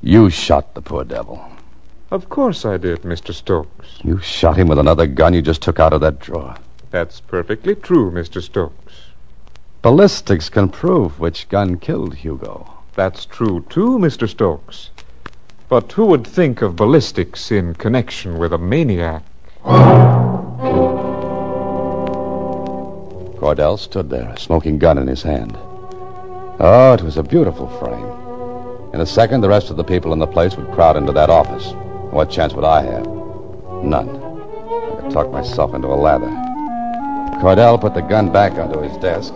You 0.01 0.29
shot 0.31 0.73
the 0.73 0.81
poor 0.81 1.03
devil. 1.03 1.45
Of 2.09 2.29
course 2.29 2.65
I 2.65 2.77
did, 2.77 3.03
Mr. 3.03 3.33
Stokes. 3.33 3.99
You 4.03 4.19
shot 4.19 4.57
him 4.57 4.67
with 4.67 4.79
another 4.79 5.05
gun 5.05 5.33
you 5.33 5.41
just 5.41 5.61
took 5.61 5.79
out 5.79 5.93
of 5.93 6.01
that 6.01 6.19
drawer. 6.19 6.55
That's 6.89 7.21
perfectly 7.21 7.75
true, 7.75 8.11
Mr. 8.11 8.41
Stokes. 8.41 8.93
Ballistics 9.81 10.49
can 10.49 10.69
prove 10.69 11.19
which 11.19 11.47
gun 11.47 11.77
killed 11.77 12.15
Hugo. 12.15 12.69
That's 12.95 13.25
true, 13.25 13.65
too, 13.69 13.97
Mr. 13.99 14.27
Stokes. 14.27 14.89
But 15.69 15.91
who 15.93 16.05
would 16.07 16.27
think 16.27 16.61
of 16.61 16.75
ballistics 16.75 17.51
in 17.51 17.75
connection 17.75 18.39
with 18.39 18.51
a 18.51 18.57
maniac? 18.57 19.23
Cordell 23.41 23.79
stood 23.79 24.11
there, 24.11 24.29
a 24.29 24.39
smoking 24.39 24.77
gun 24.77 24.99
in 24.99 25.07
his 25.07 25.23
hand. 25.23 25.57
Oh, 26.59 26.93
it 26.93 27.01
was 27.01 27.17
a 27.17 27.23
beautiful 27.23 27.67
frame. 27.79 28.93
In 28.93 29.01
a 29.01 29.05
second, 29.07 29.41
the 29.41 29.49
rest 29.49 29.71
of 29.71 29.77
the 29.77 29.83
people 29.83 30.13
in 30.13 30.19
the 30.19 30.27
place 30.27 30.55
would 30.55 30.69
crowd 30.73 30.95
into 30.95 31.11
that 31.13 31.31
office. 31.31 31.71
What 32.11 32.29
chance 32.29 32.53
would 32.53 32.63
I 32.63 32.83
have? 32.83 33.07
None. 33.83 34.09
I 34.09 35.01
could 35.01 35.09
talk 35.09 35.31
myself 35.31 35.73
into 35.73 35.87
a 35.87 35.97
lather. 35.97 36.27
Cordell 37.41 37.81
put 37.81 37.95
the 37.95 38.01
gun 38.01 38.31
back 38.31 38.59
onto 38.59 38.79
his 38.79 38.95
desk. 38.97 39.33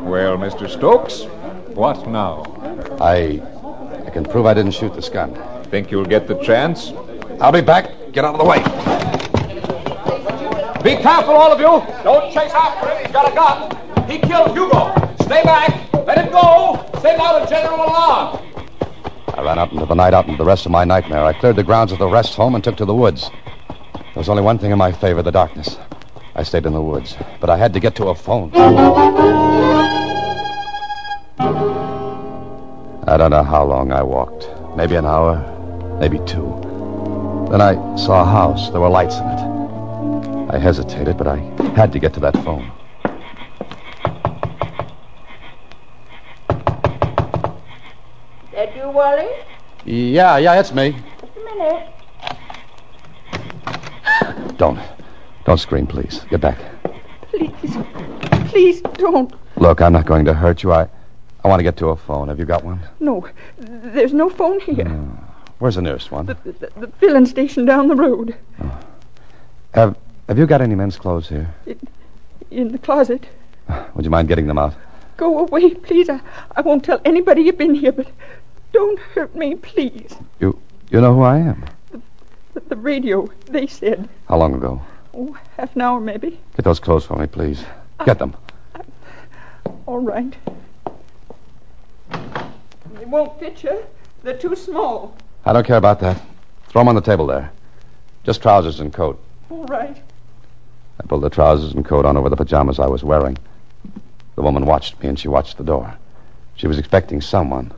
Well, 0.00 0.38
Mr. 0.38 0.66
Stokes, 0.66 1.24
what 1.76 2.08
now? 2.08 2.44
I. 3.02 3.42
I 4.06 4.08
can 4.08 4.24
prove 4.24 4.46
I 4.46 4.54
didn't 4.54 4.72
shoot 4.72 4.94
this 4.94 5.10
gun. 5.10 5.38
Think 5.64 5.90
you'll 5.90 6.06
get 6.06 6.26
the 6.26 6.42
chance? 6.42 6.94
I'll 7.38 7.52
be 7.52 7.60
back. 7.60 7.90
Get 8.12 8.24
out 8.24 8.34
of 8.34 8.40
the 8.40 8.46
way. 8.46 9.11
Be 10.82 10.96
careful, 10.96 11.34
all 11.34 11.52
of 11.52 11.60
you! 11.60 12.02
Don't 12.02 12.32
chase 12.32 12.50
after 12.52 12.88
him. 12.88 13.04
He's 13.04 13.12
got 13.12 13.30
a 13.30 13.34
gun. 13.34 14.10
He 14.10 14.18
killed 14.18 14.50
Hugo. 14.50 14.92
Stay 15.22 15.44
back. 15.44 15.92
Let 15.92 16.18
him 16.18 16.32
go. 16.32 16.84
Send 17.00 17.20
out 17.20 17.40
a 17.40 17.46
general 17.48 17.76
alarm. 17.76 18.40
I 19.28 19.42
ran 19.42 19.60
out 19.60 19.70
into 19.72 19.86
the 19.86 19.94
night, 19.94 20.12
out 20.12 20.26
into 20.26 20.38
the 20.38 20.44
rest 20.44 20.66
of 20.66 20.72
my 20.72 20.84
nightmare. 20.84 21.24
I 21.24 21.34
cleared 21.34 21.54
the 21.54 21.62
grounds 21.62 21.92
of 21.92 22.00
the 22.00 22.08
rest 22.08 22.34
home 22.34 22.56
and 22.56 22.64
took 22.64 22.76
to 22.78 22.84
the 22.84 22.94
woods. 22.94 23.30
There 23.92 24.16
was 24.16 24.28
only 24.28 24.42
one 24.42 24.58
thing 24.58 24.72
in 24.72 24.78
my 24.78 24.90
favor 24.90 25.22
the 25.22 25.30
darkness. 25.30 25.78
I 26.34 26.42
stayed 26.42 26.66
in 26.66 26.72
the 26.72 26.82
woods, 26.82 27.16
but 27.40 27.48
I 27.48 27.56
had 27.56 27.72
to 27.74 27.80
get 27.80 27.94
to 27.96 28.08
a 28.08 28.14
phone. 28.16 28.50
I 33.06 33.16
don't 33.16 33.30
know 33.30 33.44
how 33.44 33.64
long 33.64 33.92
I 33.92 34.02
walked. 34.02 34.48
Maybe 34.76 34.96
an 34.96 35.06
hour, 35.06 35.38
maybe 36.00 36.18
two. 36.26 36.58
Then 37.52 37.60
I 37.60 37.74
saw 37.96 38.22
a 38.22 38.24
house. 38.24 38.70
There 38.70 38.80
were 38.80 38.88
lights 38.88 39.16
in 39.18 39.26
it. 39.28 39.51
I 40.52 40.58
hesitated, 40.58 41.16
but 41.16 41.26
I 41.26 41.36
had 41.74 41.90
to 41.92 41.98
get 41.98 42.12
to 42.12 42.20
that 42.20 42.34
phone. 42.44 42.70
That 48.52 48.76
you, 48.76 48.90
Wally? 48.90 49.30
Yeah, 49.86 50.36
yeah, 50.36 50.60
it's 50.60 50.74
me. 50.74 50.94
Just 51.22 51.32
a 51.38 51.44
minute. 51.56 51.88
Don't. 54.58 54.78
Don't 55.46 55.58
scream, 55.58 55.86
please. 55.86 56.26
Get 56.28 56.42
back. 56.42 56.58
Please. 57.30 57.78
Please 58.50 58.82
don't. 58.82 59.32
Look, 59.56 59.80
I'm 59.80 59.94
not 59.94 60.04
going 60.04 60.26
to 60.26 60.34
hurt 60.34 60.62
you. 60.62 60.70
I, 60.70 60.86
I 61.42 61.48
want 61.48 61.60
to 61.60 61.64
get 61.64 61.78
to 61.78 61.88
a 61.88 61.96
phone. 61.96 62.28
Have 62.28 62.38
you 62.38 62.44
got 62.44 62.62
one? 62.62 62.80
No. 63.00 63.26
There's 63.56 64.12
no 64.12 64.28
phone 64.28 64.60
here. 64.60 64.86
Where's 65.60 65.76
the 65.76 65.82
nearest 65.82 66.12
one? 66.12 66.26
The, 66.26 66.34
the, 66.44 66.70
the 66.76 66.88
filling 66.98 67.24
station 67.24 67.64
down 67.64 67.88
the 67.88 67.96
road. 67.96 68.36
Oh. 68.62 68.78
Have 69.72 69.96
Have 70.32 70.38
you 70.38 70.46
got 70.46 70.62
any 70.62 70.74
men's 70.74 70.96
clothes 70.96 71.28
here? 71.28 71.52
In 72.50 72.72
the 72.72 72.78
closet. 72.78 73.26
Would 73.94 74.06
you 74.06 74.10
mind 74.10 74.28
getting 74.28 74.46
them 74.46 74.56
out? 74.56 74.74
Go 75.18 75.40
away, 75.40 75.74
please. 75.74 76.08
I, 76.08 76.22
I 76.56 76.62
won't 76.62 76.82
tell 76.82 77.02
anybody 77.04 77.42
you've 77.42 77.58
been 77.58 77.74
here, 77.74 77.92
but 77.92 78.10
don't 78.72 78.98
hurt 78.98 79.36
me, 79.36 79.56
please. 79.56 80.14
You 80.40 80.58
You 80.90 81.02
know 81.02 81.14
who 81.14 81.20
I 81.20 81.36
am? 81.36 81.66
The, 82.54 82.60
the 82.60 82.76
radio, 82.76 83.28
they 83.44 83.66
said. 83.66 84.08
How 84.26 84.38
long 84.38 84.54
ago? 84.54 84.80
Oh, 85.12 85.36
half 85.58 85.76
an 85.76 85.82
hour, 85.82 86.00
maybe. 86.00 86.40
Get 86.56 86.64
those 86.64 86.80
clothes 86.80 87.04
for 87.04 87.18
me, 87.18 87.26
please. 87.26 87.66
Ah. 88.00 88.04
Get 88.04 88.18
them. 88.18 88.34
All 89.84 90.00
right. 90.00 90.34
They 92.10 93.04
won't 93.04 93.38
fit 93.38 93.62
you. 93.62 93.84
They're 94.22 94.38
too 94.38 94.56
small. 94.56 95.14
I 95.44 95.52
don't 95.52 95.66
care 95.66 95.76
about 95.76 96.00
that. 96.00 96.22
Throw 96.68 96.80
them 96.80 96.88
on 96.88 96.94
the 96.94 97.02
table 97.02 97.26
there. 97.26 97.52
Just 98.24 98.40
trousers 98.40 98.80
and 98.80 98.94
coat. 98.94 99.22
All 99.50 99.64
right. 99.64 100.02
I 101.00 101.06
pulled 101.06 101.22
the 101.22 101.30
trousers 101.30 101.72
and 101.74 101.84
coat 101.84 102.04
on 102.04 102.16
over 102.16 102.28
the 102.28 102.36
pajamas 102.36 102.78
I 102.78 102.86
was 102.86 103.02
wearing. 103.04 103.36
The 104.36 104.42
woman 104.42 104.66
watched 104.66 105.00
me 105.02 105.08
and 105.08 105.18
she 105.18 105.28
watched 105.28 105.56
the 105.58 105.64
door. 105.64 105.94
She 106.54 106.66
was 106.66 106.78
expecting 106.78 107.20
someone. 107.20 107.72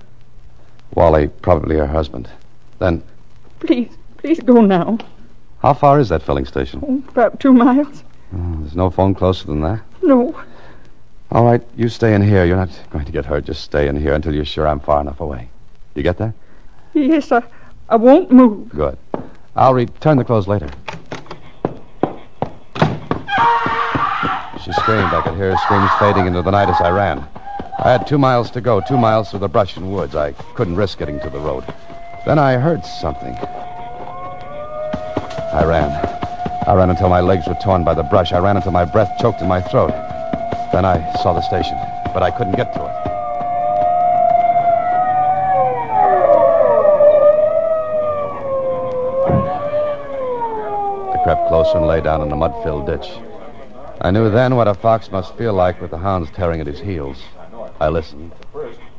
Wally, 0.95 1.29
probably 1.29 1.77
her 1.77 1.87
husband. 1.87 2.29
Then, 2.79 3.03
Please, 3.61 3.97
please 4.19 4.41
go 4.41 4.61
now. 4.61 4.99
how 5.61 5.73
far 5.75 5.99
is 6.01 6.09
that 6.11 6.23
filling 6.23 6.45
station? 6.45 6.81
Oh, 6.87 7.03
about 7.09 7.41
two 7.41 7.53
miles. 7.53 8.05
Oh, 8.35 8.57
there's 8.61 8.77
no 8.77 8.91
phone 8.91 9.15
closer 9.15 9.47
than 9.47 9.61
that. 9.63 9.81
No. 10.03 10.39
All 11.31 11.45
right, 11.45 11.63
you 11.77 11.89
stay 11.89 12.15
in 12.15 12.23
here. 12.23 12.45
You're 12.45 12.57
not 12.57 12.71
going 12.91 13.05
to 13.07 13.13
get 13.13 13.25
hurt. 13.25 13.45
Just 13.45 13.63
stay 13.63 13.89
in 13.89 13.97
here 13.97 14.13
until 14.15 14.35
you're 14.35 14.45
sure 14.45 14.69
I'm 14.69 14.81
far 14.81 15.01
enough 15.01 15.21
away. 15.21 15.49
You 15.95 16.03
get 16.03 16.19
that? 16.19 16.35
Yes, 16.93 17.33
I, 17.33 17.43
I 17.89 17.97
won't 17.97 18.31
move. 18.31 18.69
Good. 18.69 18.99
I'll 19.57 19.75
return 19.75 20.17
the 20.19 20.25
clothes 20.25 20.47
later. 20.47 20.69
She 24.65 24.73
screamed. 24.73 25.13
I 25.13 25.21
could 25.21 25.35
hear 25.35 25.51
her 25.51 25.59
screams 25.59 25.91
fading 25.99 26.25
into 26.25 26.41
the 26.41 26.51
night 26.51 26.71
as 26.71 26.81
I 26.81 26.89
ran. 26.91 27.29
I 27.79 27.93
had 27.93 28.07
two 28.07 28.17
miles 28.17 28.51
to 28.53 28.63
go, 28.63 28.81
two 28.81 28.97
miles 28.97 29.29
through 29.29 29.41
the 29.41 29.49
brush 29.49 29.77
and 29.77 29.93
woods. 29.93 30.15
I 30.15 30.33
couldn't 30.55 30.77
risk 30.77 30.99
getting 30.99 31.21
to 31.21 31.29
the 31.29 31.39
road. 31.39 31.65
Then 32.25 32.39
I 32.39 32.55
heard 32.55 32.83
something. 32.83 33.37
I 35.53 35.65
ran. 35.67 35.91
I 36.67 36.73
ran 36.73 36.89
until 36.89 37.11
my 37.11 37.21
legs 37.21 37.47
were 37.47 37.59
torn 37.63 37.85
by 37.85 37.93
the 37.93 38.05
brush. 38.05 38.33
I 38.33 38.39
ran 38.39 38.57
until 38.57 38.73
my 38.73 38.87
breath 38.87 39.13
choked 39.21 39.43
in 39.43 39.49
my 39.49 39.61
throat. 39.61 39.91
Then 40.73 40.87
I 40.87 41.13
saw 41.23 41.35
the 41.35 41.43
station, 41.43 41.77
but 42.15 42.23
I 42.23 42.31
couldn't 42.31 42.57
get 42.57 42.73
to 42.73 42.81
it. 42.81 42.95
I 51.13 51.23
crept 51.23 51.49
closer 51.49 51.77
and 51.77 51.87
lay 51.87 52.01
down 52.01 52.23
in 52.23 52.33
a 52.33 52.37
mud-filled 52.37 52.87
ditch. 52.87 53.11
I 54.05 54.11
knew 54.11 54.29
then 54.29 54.55
what 54.55 54.69
a 54.69 54.75
fox 54.75 55.11
must 55.11 55.35
feel 55.39 55.55
like 55.55 55.81
with 55.81 55.91
the 55.91 55.97
hounds 55.97 56.31
tearing 56.33 56.61
at 56.61 56.67
his 56.67 56.79
heels. 56.79 57.23
I 57.81 57.89
listened. 57.89 58.33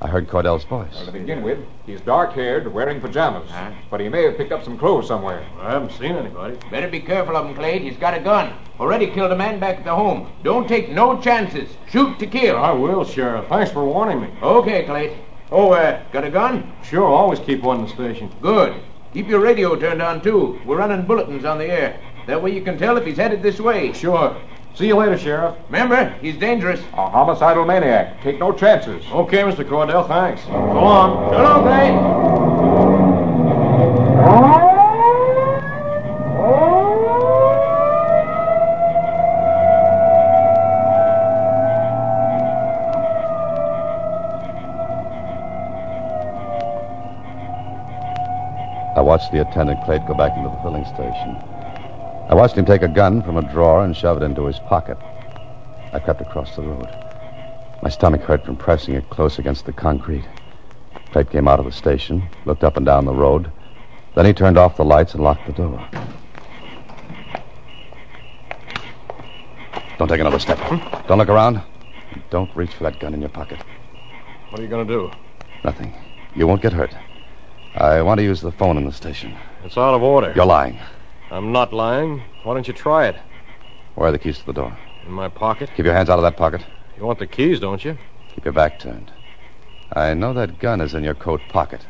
I 0.02 0.08
heard 0.08 0.28
Cordell's 0.28 0.64
voice. 0.64 1.06
To 1.06 1.12
begin 1.12 1.44
with, 1.44 1.60
he's 1.86 2.02
dark-haired, 2.02 2.74
wearing 2.74 3.00
pajamas. 3.00 3.52
But 3.92 4.00
he 4.00 4.10
may 4.10 4.24
have 4.24 4.36
picked 4.36 4.52
up 4.52 4.64
some 4.64 4.80
clothes 4.80 5.08
somewhere. 5.08 5.48
I 5.60 5.74
haven't 5.74 5.92
seen 5.92 6.16
anybody. 6.16 6.58
Better 6.72 6.88
be 6.88 7.02
careful 7.02 7.38
of 7.38 7.46
him, 7.46 7.54
Clade. 7.54 7.84
He's 7.84 7.98
got 7.98 8.18
a 8.18 8.20
gun. 8.20 8.52
Already 8.80 9.06
killed 9.06 9.32
a 9.32 9.36
man 9.36 9.60
back 9.60 9.78
at 9.78 9.84
the 9.84 9.94
home. 9.94 10.32
Don't 10.42 10.68
take 10.68 10.90
no 10.90 11.22
chances. 11.22 11.70
Shoot 11.88 12.18
to 12.18 12.26
kill. 12.26 12.58
I 12.58 12.72
will, 12.72 13.06
Sheriff. 13.06 13.48
Thanks 13.48 13.72
for 13.72 13.86
warning 13.86 14.22
me. 14.22 14.30
Okay, 14.42 14.86
Clade. 14.86 15.20
Oh, 15.52 15.72
uh, 15.74 16.04
got 16.14 16.24
a 16.24 16.32
gun? 16.32 16.74
Sure, 16.84 17.06
always 17.06 17.40
keep 17.40 17.62
one 17.62 17.82
in 17.82 17.86
the 17.86 17.92
station. 17.92 18.34
Good. 18.42 18.82
Keep 19.14 19.28
your 19.28 19.40
radio 19.40 19.76
turned 19.76 20.02
on, 20.02 20.22
too. 20.22 20.60
We're 20.66 20.80
running 20.80 21.06
bulletins 21.06 21.46
on 21.46 21.60
the 21.60 21.68
air. 21.68 22.00
That 22.26 22.42
way 22.42 22.56
you 22.56 22.64
can 22.64 22.80
tell 22.80 22.98
if 22.98 23.06
he's 23.06 23.18
headed 23.18 23.44
this 23.44 23.60
way. 23.60 23.94
Sure. 23.94 24.36
See 24.76 24.88
you 24.88 24.98
later, 24.98 25.18
Sheriff. 25.18 25.56
Remember, 25.70 26.10
he's 26.22 26.36
dangerous. 26.36 26.82
A 26.94 27.10
homicidal 27.10 27.64
maniac. 27.64 28.22
Take 28.22 28.40
no 28.40 28.52
chances. 28.52 29.06
Okay, 29.10 29.38
Mr. 29.38 29.64
Cordell, 29.64 30.06
thanks. 30.06 30.44
So 30.44 30.52
long. 30.52 31.30
So 31.32 31.42
long, 31.42 31.62
Clade. 31.64 31.96
I 48.98 49.02
watched 49.02 49.32
the 49.32 49.40
attendant 49.40 49.82
Clade 49.86 50.06
go 50.06 50.14
back 50.14 50.36
into 50.36 50.50
the 50.50 50.58
filling 50.58 50.84
station. 50.86 51.42
I 52.28 52.34
watched 52.34 52.58
him 52.58 52.66
take 52.66 52.82
a 52.82 52.88
gun 52.88 53.22
from 53.22 53.38
a 53.38 53.52
drawer 53.54 53.84
and 53.84 53.96
shove 53.96 54.22
it 54.22 54.26
into 54.26 54.46
his 54.46 54.60
pocket. 54.60 54.98
I 55.94 56.00
crept 56.00 56.22
across 56.22 56.56
the 56.56 56.64
road. 56.64 56.88
My 57.84 57.90
stomach 57.90 58.22
hurt 58.22 58.44
from 58.44 58.58
pressing 58.58 58.96
it 58.96 59.10
close 59.12 59.38
against 59.38 59.66
the 59.66 59.74
concrete. 59.74 60.26
Clade 61.12 61.30
came 61.30 61.48
out 61.48 61.60
of 61.60 61.66
the 61.66 61.72
station, 61.72 62.28
looked 62.46 62.64
up 62.64 62.78
and 62.78 62.86
down 62.86 63.06
the 63.06 63.14
road. 63.14 63.52
Then 64.16 64.26
he 64.26 64.34
turned 64.34 64.58
off 64.58 64.76
the 64.76 64.84
lights 64.84 65.14
and 65.14 65.24
locked 65.24 65.46
the 65.46 65.54
door. 65.54 65.88
Don't 70.00 70.08
take 70.08 70.20
another 70.20 70.40
step. 70.40 70.58
Hmm? 70.58 71.08
Don't 71.08 71.20
look 71.20 71.30
around. 71.30 71.62
Don't 72.32 72.54
reach 72.56 72.74
for 72.74 72.84
that 72.84 73.00
gun 73.00 73.14
in 73.14 73.22
your 73.22 73.30
pocket. 73.30 73.60
What 74.50 74.60
are 74.60 74.64
you 74.64 74.70
going 74.70 74.88
to 74.88 74.94
do? 74.94 75.12
Nothing. 75.64 75.94
You 76.36 76.48
won't 76.48 76.62
get 76.62 76.74
hurt. 76.74 76.94
I 77.76 78.02
want 78.02 78.18
to 78.18 78.24
use 78.24 78.42
the 78.42 78.52
phone 78.52 78.78
in 78.78 78.86
the 78.86 78.92
station. 78.92 79.36
It's 79.64 79.78
out 79.78 79.94
of 79.94 80.02
order. 80.02 80.34
You're 80.36 80.46
lying. 80.46 80.80
I'm 81.36 81.52
not 81.52 81.74
lying. 81.74 82.24
Why 82.44 82.54
don't 82.54 82.66
you 82.66 82.74
try 82.74 83.08
it? 83.08 83.18
Where 83.96 84.08
are 84.08 84.12
the 84.14 84.20
keys 84.20 84.40
to 84.40 84.46
the 84.46 84.54
door? 84.54 84.78
In 85.06 85.12
my 85.12 85.28
pocket? 85.28 85.70
Keep 85.76 85.84
your 85.84 85.94
hands 85.94 86.10
out 86.10 86.18
of 86.18 86.24
that 86.24 86.38
pocket. 86.38 86.66
You 86.98 87.06
want 87.06 87.20
the 87.20 87.28
keys, 87.28 87.60
don't 87.60 87.84
you? 87.84 87.98
Keep 88.34 88.46
your 88.46 88.54
back 88.54 88.80
turned. 88.80 89.12
I 89.92 90.14
know 90.14 90.32
that 90.32 90.60
gun 90.60 90.80
is 90.80 90.94
in 90.94 91.04
your 91.04 91.14
coat 91.14 91.42
pocket. 91.50 91.86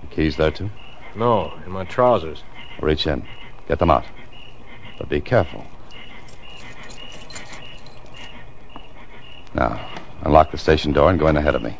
The 0.00 0.08
keys 0.08 0.36
there, 0.36 0.50
too? 0.50 0.68
No, 1.14 1.54
in 1.64 1.70
my 1.70 1.84
trousers. 1.84 2.42
Reach 2.80 3.06
in. 3.06 3.24
Get 3.68 3.78
them 3.78 3.88
out. 3.88 4.04
But 4.98 5.08
be 5.08 5.20
careful. 5.20 5.64
Now, 9.54 9.88
unlock 10.22 10.50
the 10.50 10.58
station 10.58 10.92
door 10.92 11.08
and 11.08 11.20
go 11.20 11.28
in 11.28 11.36
ahead 11.36 11.54
of 11.54 11.62
me. 11.62 11.78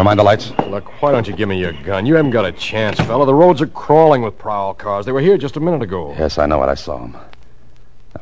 Never 0.00 0.06
mind 0.06 0.18
the 0.18 0.24
lights. 0.24 0.50
Look, 0.66 1.02
why 1.02 1.12
don't 1.12 1.28
you 1.28 1.34
give 1.34 1.46
me 1.46 1.60
your 1.60 1.74
gun? 1.74 2.06
You 2.06 2.14
haven't 2.14 2.30
got 2.30 2.46
a 2.46 2.52
chance, 2.52 2.98
fella. 3.00 3.26
The 3.26 3.34
roads 3.34 3.60
are 3.60 3.66
crawling 3.66 4.22
with 4.22 4.38
prowl 4.38 4.72
cars. 4.72 5.04
They 5.04 5.12
were 5.12 5.20
here 5.20 5.36
just 5.36 5.58
a 5.58 5.60
minute 5.60 5.82
ago. 5.82 6.14
Yes, 6.18 6.38
I 6.38 6.46
know 6.46 6.56
what 6.56 6.70
I 6.70 6.74
saw 6.74 7.04
him. 7.04 7.12
Now 7.12 7.20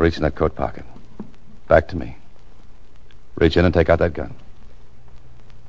reach 0.01 0.17
in 0.17 0.25
that 0.25 0.35
coat 0.35 0.57
pocket. 0.57 0.85
Back 1.69 1.87
to 1.89 1.97
me. 1.97 2.17
Reach 3.37 3.57
in 3.57 3.65
and 3.65 3.73
take 3.73 3.89
out 3.89 4.01
that 4.01 4.13
gun. 4.13 4.35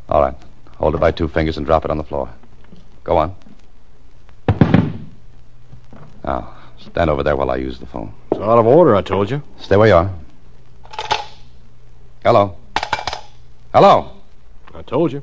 All 0.09 0.23
right. 0.23 0.33
Hold 0.77 0.95
it 0.95 0.97
by 0.97 1.11
two 1.11 1.27
fingers 1.27 1.57
and 1.57 1.65
drop 1.67 1.85
it 1.85 1.91
on 1.91 1.97
the 1.99 2.03
floor. 2.03 2.27
Go 3.03 3.17
on. 3.17 3.35
Now, 6.23 6.55
Stand 6.79 7.11
over 7.11 7.21
there 7.21 7.35
while 7.35 7.51
I 7.51 7.57
use 7.57 7.77
the 7.77 7.85
phone. 7.85 8.11
It's 8.31 8.41
out 8.41 8.57
of 8.57 8.65
order, 8.65 8.95
I 8.95 9.03
told 9.03 9.29
you. 9.29 9.43
Stay 9.59 9.77
where 9.77 9.87
you 9.87 9.93
are. 9.93 10.11
Hello. 12.23 12.55
Hello. 13.71 14.11
I 14.73 14.81
told 14.81 15.11
you. 15.11 15.21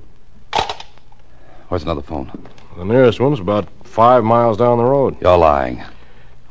Where's 1.68 1.82
another 1.82 2.02
phone? 2.02 2.30
The 2.76 2.84
nearest 2.84 3.20
one's 3.20 3.40
about 3.40 3.68
five 3.84 4.22
miles 4.24 4.56
down 4.58 4.78
the 4.78 4.84
road. 4.84 5.16
You're 5.20 5.36
lying. 5.36 5.82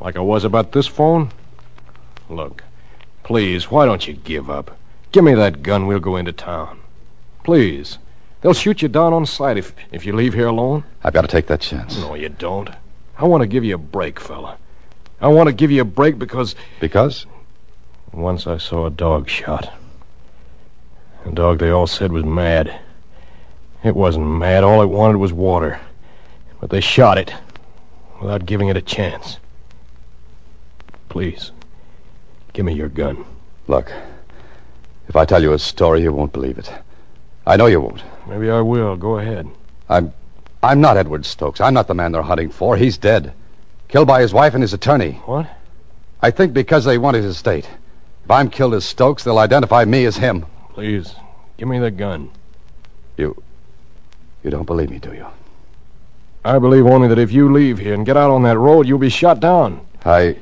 Like 0.02 0.18
I 0.18 0.22
was 0.22 0.44
about 0.44 0.72
this 0.72 0.88
phone? 0.88 1.30
Look, 2.30 2.64
please, 3.24 3.72
why 3.72 3.86
don't 3.86 4.08
you 4.08 4.14
give 4.14 4.50
up? 4.50 4.78
Give 5.12 5.24
me 5.24 5.34
that 5.36 5.64
gun, 5.64 5.88
we'll 5.88 6.00
go 6.00 6.18
into 6.18 6.32
town. 6.34 6.80
Please. 7.44 7.98
They'll 8.42 8.54
shoot 8.54 8.82
you 8.82 8.88
down 8.90 9.14
on 9.14 9.26
sight 9.26 9.58
if, 9.58 9.74
if 9.92 10.06
you 10.06 10.14
leave 10.14 10.34
here 10.34 10.48
alone. 10.48 10.84
I've 11.04 11.14
got 11.14 11.22
to 11.22 11.28
take 11.28 11.48
that 11.48 11.62
chance. 11.62 11.98
No, 11.98 12.16
you 12.16 12.30
don't. 12.30 12.70
I 13.18 13.26
want 13.26 13.42
to 13.42 13.48
give 13.48 13.64
you 13.64 13.76
a 13.76 13.80
break, 13.80 14.20
fella. 14.20 14.58
I 15.22 15.30
want 15.30 15.48
to 15.48 15.54
give 15.54 15.72
you 15.72 15.82
a 15.82 15.86
break 15.86 16.20
because 16.20 16.56
Because? 16.80 17.26
once 18.12 18.46
I 18.48 18.58
saw 18.58 18.86
a 18.86 18.92
dog 18.92 19.30
shot. 19.30 19.74
A 21.26 21.32
dog 21.32 21.60
they 21.60 21.70
all 21.70 21.88
said 21.88 22.12
was 22.12 22.24
mad. 22.26 22.80
It 23.86 23.96
wasn't 23.96 24.26
mad. 24.26 24.64
All 24.64 24.82
it 24.82 24.88
wanted 24.88 25.18
was 25.18 25.32
water. 25.32 25.80
But 26.60 26.72
they 26.72 26.82
shot 26.82 27.20
it 27.20 27.32
without 28.20 28.48
giving 28.48 28.68
it 28.68 28.76
a 28.76 28.82
chance. 28.82 29.38
Please, 31.08 31.52
give 32.54 32.66
me 32.66 32.74
your 32.74 32.90
gun. 32.90 33.24
Look, 33.68 33.92
if 35.08 35.16
I 35.16 35.24
tell 35.24 35.44
you 35.44 35.54
a 35.54 35.60
story, 35.60 36.02
you 36.02 36.12
won't 36.12 36.34
believe 36.34 36.58
it. 36.58 36.72
I 37.46 37.58
know 37.58 37.68
you 37.68 37.80
won't. 37.80 38.02
Maybe 38.28 38.50
I 38.50 38.60
will. 38.60 38.96
Go 38.98 39.20
ahead. 39.20 39.48
I'm. 39.88 40.12
I'm 40.64 40.82
not 40.82 40.98
Edward 40.98 41.24
Stokes. 41.24 41.62
I'm 41.62 41.76
not 41.76 41.88
the 41.88 41.94
man 41.94 42.12
they're 42.12 42.24
hunting 42.24 42.50
for. 42.50 42.76
He's 42.76 42.98
dead. 42.98 43.34
Killed 43.88 44.08
by 44.08 44.20
his 44.22 44.34
wife 44.34 44.56
and 44.56 44.64
his 44.64 44.74
attorney. 44.74 45.22
What? 45.26 45.48
I 46.24 46.32
think 46.32 46.54
because 46.54 46.86
they 46.86 46.98
want 46.98 47.18
his 47.18 47.26
estate. 47.26 47.70
If 48.24 48.32
I'm 48.32 48.50
killed 48.50 48.74
as 48.74 48.84
Stokes, 48.84 49.24
they'll 49.24 49.38
identify 49.38 49.86
me 49.86 50.06
as 50.06 50.18
him. 50.18 50.48
Please, 50.74 51.14
give 51.58 51.68
me 51.68 51.78
the 51.78 51.92
gun. 51.92 52.32
You. 53.16 53.44
You 54.46 54.52
don't 54.52 54.66
believe 54.66 54.92
me, 54.92 55.00
do 55.00 55.12
you? 55.12 55.26
I 56.46 56.60
believe 56.60 56.86
only 56.86 57.08
that 57.08 57.18
if 57.18 57.32
you 57.32 57.52
leave 57.52 57.80
here 57.80 57.96
and 57.96 58.06
get 58.06 58.16
out 58.16 58.30
on 58.30 58.44
that 58.44 58.60
road, 58.60 58.88
you'll 58.88 59.00
be 59.00 59.10
shot 59.10 59.40
down. 59.40 59.84
I. 60.06 60.38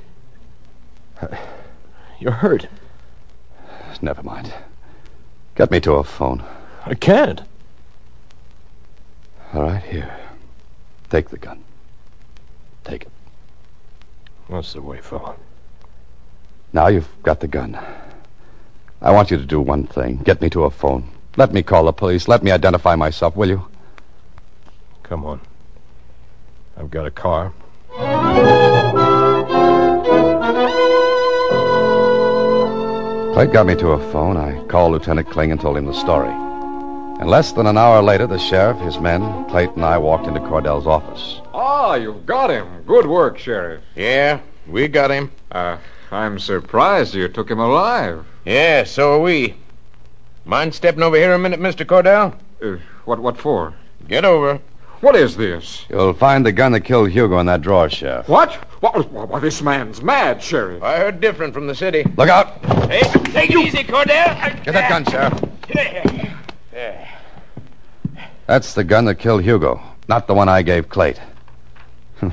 You're 2.19 2.33
hurt. 2.33 2.67
Never 4.01 4.21
mind. 4.21 4.53
Get 5.55 5.71
me 5.71 5.79
to 5.79 5.93
a 5.93 6.03
phone. 6.03 6.43
I 6.85 6.95
can't. 6.95 7.43
All 9.53 9.63
right, 9.63 9.81
here. 9.81 10.13
Take 11.09 11.29
the 11.29 11.37
gun. 11.37 11.63
Take 12.83 13.03
it. 13.03 13.11
That's 14.49 14.73
the 14.73 14.81
way, 14.81 14.99
fella. 14.99 15.37
Now 16.73 16.87
you've 16.87 17.07
got 17.23 17.39
the 17.39 17.47
gun. 17.47 17.79
I 19.01 19.11
want 19.11 19.31
you 19.31 19.37
to 19.37 19.45
do 19.45 19.61
one 19.61 19.87
thing. 19.87 20.17
Get 20.17 20.41
me 20.41 20.49
to 20.49 20.65
a 20.65 20.69
phone. 20.69 21.05
Let 21.37 21.53
me 21.53 21.63
call 21.63 21.85
the 21.85 21.93
police. 21.93 22.27
Let 22.27 22.43
me 22.43 22.51
identify 22.51 22.97
myself, 22.97 23.37
will 23.37 23.47
you? 23.47 23.65
Come 25.13 25.25
on. 25.25 25.41
I've 26.75 26.89
got 26.89 27.05
a 27.05 27.11
car. 27.11 27.53
Clayt 33.35 33.53
got 33.53 33.67
me 33.67 33.75
to 33.75 33.89
a 33.89 34.11
phone. 34.11 34.37
I 34.37 34.65
called 34.65 34.93
Lieutenant 34.93 35.29
Kling 35.29 35.51
and 35.51 35.61
told 35.61 35.77
him 35.77 35.85
the 35.85 35.93
story. 35.93 36.31
And 36.31 37.29
less 37.29 37.51
than 37.51 37.67
an 37.67 37.77
hour 37.77 38.01
later, 38.01 38.25
the 38.25 38.39
sheriff, 38.39 38.79
his 38.79 38.97
men, 38.97 39.21
Clayt, 39.49 39.75
and 39.75 39.85
I 39.85 39.99
walked 39.99 40.25
into 40.25 40.39
Cordell's 40.39 40.87
office. 40.87 41.41
Ah, 41.53 41.93
you've 41.93 42.25
got 42.25 42.49
him. 42.49 42.81
Good 42.87 43.05
work, 43.05 43.37
Sheriff. 43.37 43.83
Yeah, 43.95 44.39
we 44.67 44.87
got 44.87 45.11
him. 45.11 45.31
Uh, 45.51 45.77
I'm 46.09 46.39
surprised 46.39 47.13
you 47.13 47.27
took 47.27 47.51
him 47.51 47.59
alive. 47.59 48.25
Yeah, 48.45 48.83
so 48.83 49.13
are 49.13 49.19
we. 49.19 49.57
Mind 50.43 50.73
stepping 50.73 51.03
over 51.03 51.17
here 51.17 51.35
a 51.35 51.37
minute, 51.37 51.59
Mr. 51.59 51.85
Cordell? 51.85 52.35
Uh, 52.63 52.79
what, 53.05 53.19
what 53.19 53.37
for? 53.37 53.75
Get 54.07 54.25
over. 54.25 54.59
What 55.03 55.17
is 55.17 55.35
this? 55.35 55.85
You'll 55.89 56.13
find 56.13 56.45
the 56.45 56.53
gun 56.53 56.71
that 56.71 56.85
killed 56.85 57.09
Hugo 57.09 57.37
in 57.39 57.45
that 57.47 57.59
drawer, 57.59 57.89
Sheriff. 57.89 58.29
What? 58.29 58.53
What? 58.81 59.11
Why, 59.11 59.37
this 59.41 59.61
man's 59.61 60.01
mad, 60.01 60.41
Sheriff. 60.41 60.81
I 60.81 60.95
heard 60.95 61.19
different 61.19 61.53
from 61.53 61.67
the 61.67 61.75
city. 61.75 62.05
Look 62.15 62.29
out! 62.29 62.63
Hey, 62.89 63.01
take 63.33 63.49
it 63.49 63.57
easy, 63.57 63.83
Cordell. 63.83 64.63
Get 64.63 64.71
that 64.71 64.87
gun, 64.87 65.03
Sheriff. 65.03 65.43
There. 66.71 67.09
That's 68.47 68.73
the 68.73 68.85
gun 68.85 69.03
that 69.03 69.15
killed 69.15 69.43
Hugo, 69.43 69.81
not 70.07 70.25
the 70.25 70.33
one 70.33 70.47
I 70.47 70.61
gave 70.61 70.87
Clayt. 70.87 71.19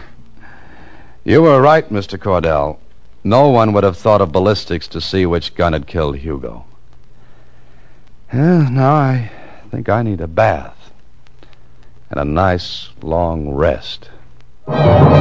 you 1.25 1.43
were 1.43 1.61
right, 1.61 1.89
Mr. 1.89 2.17
Cordell. 2.17 2.79
No 3.25 3.49
one 3.49 3.73
would 3.73 3.83
have 3.83 3.97
thought 3.97 4.21
of 4.21 4.31
ballistics 4.31 4.87
to 4.87 5.01
see 5.01 5.27
which 5.27 5.57
gun 5.57 5.73
had 5.73 5.89
killed 5.89 6.19
Hugo. 6.19 6.67
Yeah, 8.33 8.69
now 8.71 8.95
I 8.95 9.33
think 9.73 9.89
I 9.89 10.05
need 10.05 10.21
a 10.21 10.29
bath 10.29 10.80
and 12.11 12.19
a 12.19 12.25
nice 12.25 12.89
long 13.03 13.51
rest. 13.51 14.11
Cordell, 14.67 15.21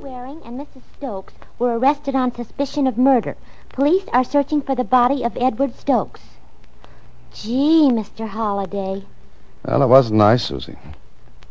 Waring, 0.00 0.40
and 0.44 0.60
Mrs. 0.60 0.82
Stokes 0.96 1.34
were 1.58 1.76
arrested 1.76 2.14
on 2.14 2.32
suspicion 2.32 2.86
of 2.86 2.96
murder. 2.96 3.36
Police 3.70 4.04
are 4.12 4.24
searching 4.24 4.62
for 4.62 4.76
the 4.76 4.84
body 4.84 5.24
of 5.24 5.36
Edward 5.36 5.74
Stokes. 5.74 6.20
Gee, 7.34 7.88
Mr. 7.90 8.28
Holliday. 8.28 9.04
Well, 9.64 9.82
it 9.82 9.88
wasn't 9.88 10.18
nice, 10.18 10.44
Susie. 10.44 10.78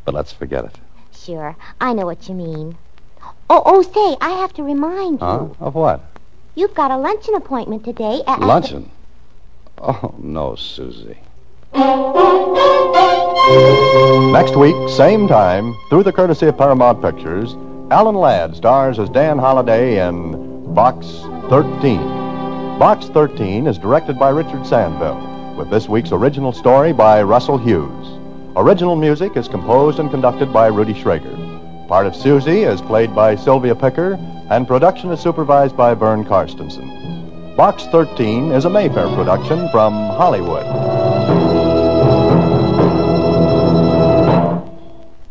But 0.06 0.16
let's 0.16 0.32
forget 0.32 0.64
it. 0.64 0.80
Sure, 1.26 1.56
I 1.82 1.94
know 1.94 2.06
what 2.06 2.30
you 2.30 2.36
mean. 2.36 2.78
Oh, 3.50 3.64
oh, 3.66 3.82
say, 3.82 4.16
I 4.22 4.30
have 4.42 4.54
to 4.54 4.64
remind 4.64 5.22
you. 5.22 5.26
Huh? 5.26 5.48
Of 5.60 5.74
what? 5.74 6.04
You've 6.54 6.76
got 6.76 6.92
a 6.92 6.98
luncheon 6.98 7.34
appointment 7.34 7.84
today 7.84 8.22
at... 8.28 8.42
Luncheon? 8.42 8.92
Oh, 9.80 10.14
no, 10.20 10.56
Susie. 10.56 11.18
Next 14.32 14.56
week, 14.56 14.76
same 14.90 15.28
time, 15.28 15.76
through 15.90 16.04
the 16.04 16.14
courtesy 16.14 16.46
of 16.46 16.60
Paramount 16.60 17.02
Pictures, 17.02 17.56
Alan 17.90 18.16
Ladd 18.16 18.56
stars 18.56 19.00
as 19.00 19.10
Dan 19.10 19.40
Holliday 19.40 20.08
in 20.08 20.74
Box 20.76 21.08
13. 21.50 21.98
Box 22.78 23.08
13 23.08 23.66
is 23.66 23.80
directed 23.80 24.20
by 24.20 24.30
Richard 24.30 24.62
Sanville, 24.62 25.56
with 25.56 25.72
this 25.72 25.90
week's 25.90 26.12
original 26.12 26.54
story 26.54 26.94
by 26.94 27.24
Russell 27.24 27.58
Hughes. 27.58 28.15
Original 28.58 28.96
music 28.96 29.36
is 29.36 29.50
composed 29.50 30.00
and 30.00 30.10
conducted 30.10 30.54
by 30.54 30.68
Rudy 30.68 30.94
Schrager. 30.94 31.36
Part 31.90 32.08
of 32.08 32.16
Susie 32.16 32.64
is 32.64 32.80
played 32.80 33.14
by 33.14 33.36
Sylvia 33.36 33.76
Picker, 33.76 34.14
and 34.50 34.66
production 34.66 35.12
is 35.12 35.20
supervised 35.20 35.76
by 35.76 35.94
Vern 35.94 36.24
Carstensen. 36.24 37.58
Box 37.58 37.84
13 37.88 38.54
is 38.54 38.64
a 38.64 38.70
Mayfair 38.70 39.14
production 39.14 39.68
from 39.72 39.94
Hollywood. 39.94 40.66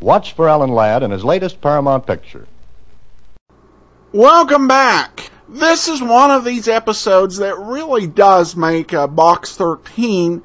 Watch 0.03 0.35
for 0.35 0.47
Alan 0.47 0.73
Ladd 0.73 1.03
in 1.03 1.11
his 1.11 1.25
latest 1.25 1.63
Paramount 1.63 2.07
picture. 2.07 2.47
Welcome 4.13 4.69
back. 4.69 5.31
This 5.49 5.89
is 5.89 6.03
one 6.03 6.31
of 6.31 6.45
these 6.45 6.69
episodes 6.69 7.39
that 7.39 7.59
really 7.59 8.07
does 8.07 8.55
make 8.55 8.93
uh, 8.93 9.07
Box 9.07 9.57
13 9.57 10.43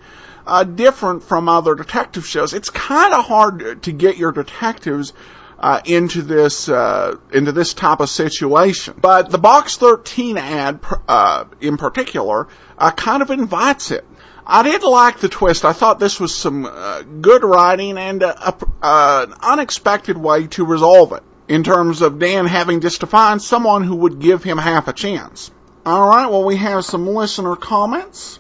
uh, 0.50 0.64
different 0.64 1.24
from 1.24 1.48
other 1.48 1.76
detective 1.76 2.26
shows. 2.26 2.54
It's 2.54 2.70
kind 2.70 3.14
of 3.14 3.26
hard 3.26 3.84
to 3.84 3.92
get 3.92 4.18
your 4.18 4.32
detectives 4.32 5.14
uh, 5.60 5.82
into 5.86 6.22
this 6.22 6.70
uh, 6.70 7.18
into 7.34 7.52
this 7.52 7.74
type 7.74 8.00
of 8.00 8.10
situation, 8.10 8.96
but 9.00 9.30
the 9.30 9.38
Box 9.38 9.78
13 9.78 10.38
ad, 10.38 10.80
uh, 11.08 11.46
in 11.60 11.78
particular, 11.78 12.48
uh, 12.78 12.92
kind 12.92 13.22
of 13.22 13.30
invites 13.30 13.92
it. 13.92 14.06
I 14.52 14.64
did 14.64 14.82
like 14.82 15.20
the 15.20 15.30
twist. 15.30 15.64
I 15.64 15.74
thought 15.74 16.00
this 16.00 16.20
was 16.20 16.36
some 16.36 16.66
uh, 16.66 17.04
good 17.04 17.44
writing 17.44 18.00
and 18.00 18.24
uh, 18.24 18.52
uh, 18.82 19.28
an 19.30 19.36
unexpected 19.42 20.18
way 20.18 20.48
to 20.48 20.66
resolve 20.66 21.14
it 21.14 21.24
in 21.48 21.64
terms 21.64 22.02
of 22.02 22.18
Dan 22.18 22.48
having 22.48 22.82
just 22.82 23.02
to 23.02 23.08
find 23.08 23.42
someone 23.42 23.84
who 23.84 23.98
would 23.98 24.20
give 24.20 24.44
him 24.44 24.58
half 24.58 24.88
a 24.88 24.94
chance. 24.94 25.52
All 25.86 26.08
right, 26.08 26.26
well, 26.28 26.46
we 26.46 26.56
have 26.56 26.84
some 26.84 27.08
listener 27.08 27.56
comments. 27.56 28.40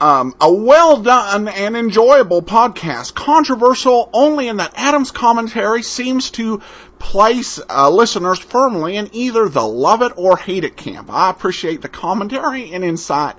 Um, 0.00 0.36
a 0.40 0.52
well 0.52 0.98
done 0.98 1.48
and 1.48 1.76
enjoyable 1.76 2.40
podcast, 2.40 3.14
controversial 3.14 4.08
only 4.12 4.46
in 4.46 4.58
that 4.58 4.74
Adam's 4.76 5.10
commentary 5.10 5.82
seems 5.82 6.30
to 6.32 6.62
place 7.00 7.60
uh, 7.68 7.90
listeners 7.90 8.38
firmly 8.38 8.96
in 8.96 9.10
either 9.12 9.48
the 9.48 9.66
love 9.66 10.02
it 10.02 10.12
or 10.16 10.36
hate 10.36 10.62
it 10.62 10.76
camp. 10.76 11.12
I 11.12 11.30
appreciate 11.30 11.82
the 11.82 11.88
commentary 11.88 12.72
and 12.72 12.84
insight 12.84 13.34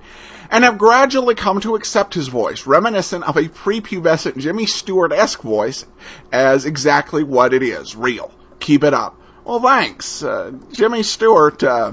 and 0.50 0.64
have 0.64 0.78
gradually 0.78 1.34
come 1.34 1.60
to 1.60 1.76
accept 1.76 2.12
his 2.12 2.28
voice, 2.28 2.66
reminiscent 2.66 3.24
of 3.24 3.36
a 3.36 3.44
prepubescent 3.44 4.36
Jimmy 4.36 4.66
Stewart-esque 4.66 5.40
voice, 5.40 5.86
as 6.32 6.66
exactly 6.66 7.22
what 7.22 7.54
it 7.54 7.62
is, 7.62 7.94
real. 7.94 8.32
Keep 8.58 8.84
it 8.84 8.92
up. 8.92 9.16
Well, 9.44 9.60
thanks. 9.60 10.22
Uh, 10.22 10.52
Jimmy 10.72 11.02
Stewart, 11.04 11.62
uh, 11.62 11.92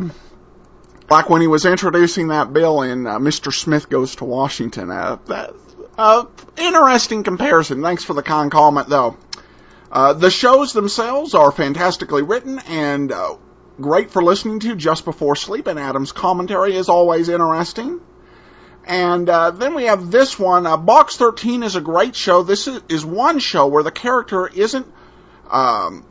like 1.09 1.29
when 1.29 1.41
he 1.41 1.47
was 1.47 1.65
introducing 1.65 2.29
that 2.29 2.53
bill 2.53 2.81
in 2.81 3.07
uh, 3.07 3.19
Mr. 3.19 3.53
Smith 3.53 3.89
Goes 3.89 4.15
to 4.17 4.25
Washington. 4.25 4.91
Uh, 4.91 5.17
that, 5.27 5.53
uh, 5.97 6.25
interesting 6.57 7.23
comparison. 7.23 7.81
Thanks 7.81 8.03
for 8.03 8.13
the 8.13 8.23
kind 8.23 8.51
comment, 8.51 8.89
though. 8.89 9.17
Uh, 9.91 10.13
the 10.13 10.29
shows 10.29 10.73
themselves 10.73 11.33
are 11.33 11.51
fantastically 11.51 12.21
written 12.21 12.59
and 12.67 13.11
uh, 13.11 13.37
great 13.79 14.11
for 14.11 14.23
listening 14.23 14.59
to 14.59 14.75
just 14.75 15.05
before 15.05 15.35
sleep, 15.35 15.67
and 15.67 15.79
Adam's 15.79 16.11
commentary 16.11 16.75
is 16.75 16.89
always 16.89 17.29
interesting. 17.29 18.01
And 18.85 19.29
uh, 19.29 19.51
then 19.51 19.73
we 19.75 19.85
have 19.85 20.11
this 20.11 20.39
one. 20.39 20.65
Uh, 20.65 20.77
Box 20.77 21.17
13 21.17 21.63
is 21.63 21.75
a 21.75 21.81
great 21.81 22.15
show. 22.15 22.43
This 22.43 22.67
is, 22.67 22.81
is 22.89 23.05
one 23.05 23.39
show 23.39 23.67
where 23.67 23.83
the 23.83 23.91
character 23.91 24.47
isn't 24.47 24.87
um, 25.49 26.05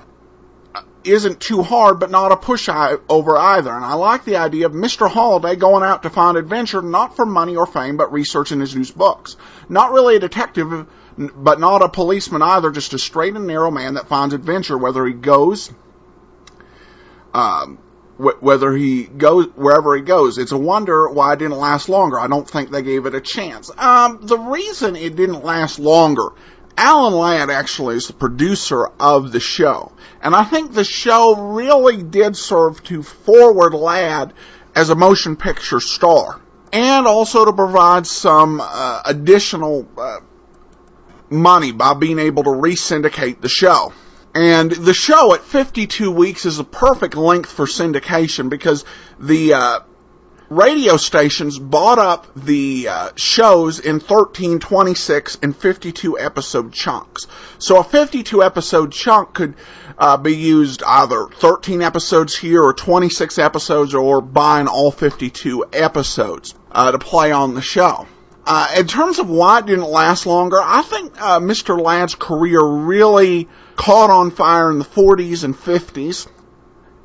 isn't 1.07 1.41
too 1.41 1.63
hard, 1.63 2.01
but 2.01 2.11
not 2.11 2.33
a 2.33 2.37
pushover 2.37 3.37
either. 3.39 3.73
And 3.73 3.85
I 3.85 3.95
like 3.95 4.25
the 4.25 4.37
idea 4.37 4.67
of 4.67 4.73
Mr. 4.73 5.09
Holiday 5.09 5.57
going 5.57 5.83
out 5.83 6.03
to 6.03 6.11
find 6.11 6.37
adventure, 6.37 6.83
not 6.83 7.17
for 7.17 7.27
money 7.27 7.57
or 7.57 7.67
fame, 7.67 7.97
but 7.97 8.13
researching 8.13 8.61
his 8.61 8.75
new 8.75 8.85
books. 8.95 9.37
Not 9.69 9.93
really 9.93 10.17
a 10.17 10.21
detective, 10.21 10.87
but 11.17 11.61
not 11.61 11.83
a 11.83 11.89
policeman 11.89 12.43
either, 12.43 12.71
just 12.71 12.95
a 12.95 12.99
straight 12.99 13.35
and 13.35 13.47
narrow 13.47 13.71
man 13.71 13.95
that 13.95 14.09
finds 14.09 14.35
adventure, 14.35 14.77
whether 14.77 15.05
he 15.07 15.13
goes, 15.13 15.71
um, 17.35 17.79
wh- 18.19 18.43
whether 18.43 18.75
he 18.75 19.05
goes 19.05 19.47
wherever 19.57 19.97
he 19.97 20.03
goes. 20.03 20.39
It's 20.39 20.53
a 20.53 20.59
wonder 20.59 21.09
why 21.09 21.33
it 21.33 21.39
didn't 21.39 21.59
last 21.59 21.89
longer. 21.89 22.19
I 22.19 22.27
don't 22.27 22.49
think 22.49 22.71
they 22.71 22.83
gave 22.83 23.07
it 23.07 23.15
a 23.15 23.21
chance. 23.21 23.71
Um, 23.77 24.21
the 24.23 24.39
reason 24.39 24.97
it 24.97 25.17
didn't 25.17 25.45
last 25.45 25.79
longer 25.79 26.31
Alan 26.77 27.15
Ladd 27.15 27.51
actually 27.51 27.97
is 27.97 28.07
the 28.07 28.13
producer 28.13 28.87
of 29.01 29.33
the 29.33 29.41
show. 29.41 29.93
And 30.21 30.35
I 30.35 30.45
think 30.45 30.73
the 30.73 30.85
show 30.85 31.55
really 31.55 32.03
did 32.03 32.37
serve 32.37 32.83
to 32.85 33.03
forward 33.03 33.73
Ladd 33.75 34.33
as 34.75 34.91
a 34.91 34.95
motion 34.95 35.37
picture 35.37 35.81
star. 35.81 36.41
And 36.73 37.07
also 37.07 37.45
to 37.45 37.53
provide 37.53 38.07
some 38.07 38.61
uh, 38.63 39.03
additional 39.07 39.89
uh, 39.97 40.19
money 41.31 41.73
by 41.73 41.95
being 41.95 42.19
able 42.19 42.45
to 42.45 42.51
re-syndicate 42.51 43.41
the 43.41 43.49
show. 43.49 43.93
And 44.35 44.71
the 44.71 44.93
show 44.93 45.33
at 45.33 45.41
52 45.45 46.11
weeks 46.11 46.45
is 46.45 46.59
a 46.59 46.65
perfect 46.65 47.15
length 47.15 47.51
for 47.51 47.65
syndication 47.65 48.51
because 48.51 48.85
the 49.19 49.55
uh, 49.55 49.81
radio 50.49 50.97
stations 50.97 51.59
bought 51.59 51.99
up 51.99 52.27
the 52.37 52.89
uh, 52.89 53.11
shows 53.17 53.81
in 53.81 54.01
13, 54.01 54.59
26, 54.59 55.39
and 55.43 55.57
52 55.57 56.19
episode 56.19 56.73
chunks. 56.73 57.27
So 57.59 57.79
a 57.79 57.85
52 57.85 58.43
episode 58.43 58.93
chunk 58.93 59.35
could 59.35 59.55
uh, 59.99 60.17
be 60.17 60.37
used 60.37 60.83
either 60.87 61.29
13 61.29 61.83
episodes 61.83 62.37
here 62.37 62.63
or 62.63 62.73
26 62.73 63.39
episodes 63.39 63.95
or 63.95 64.21
buying 64.21 64.69
all 64.69 64.91
52 64.91 65.67
episodes 65.73 66.55
uh, 66.71 66.93
to 66.93 66.99
play 66.99 67.33
on 67.33 67.55
the 67.55 67.63
show. 67.63 68.07
Uh, 68.49 68.69
in 68.79 68.87
terms 68.87 69.19
of 69.19 69.29
why 69.29 69.59
it 69.59 69.67
didn't 69.67 69.89
last 69.89 70.25
longer, 70.25 70.61
I 70.63 70.83
think 70.83 71.21
uh, 71.21 71.41
Mr. 71.41 71.81
Ladd's 71.81 72.15
career 72.15 72.63
really 72.65 73.49
caught 73.75 74.11
on 74.11 74.31
fire 74.31 74.71
in 74.71 74.79
the 74.79 74.85
40s 74.85 75.43
and 75.43 75.55
50s 75.55 76.29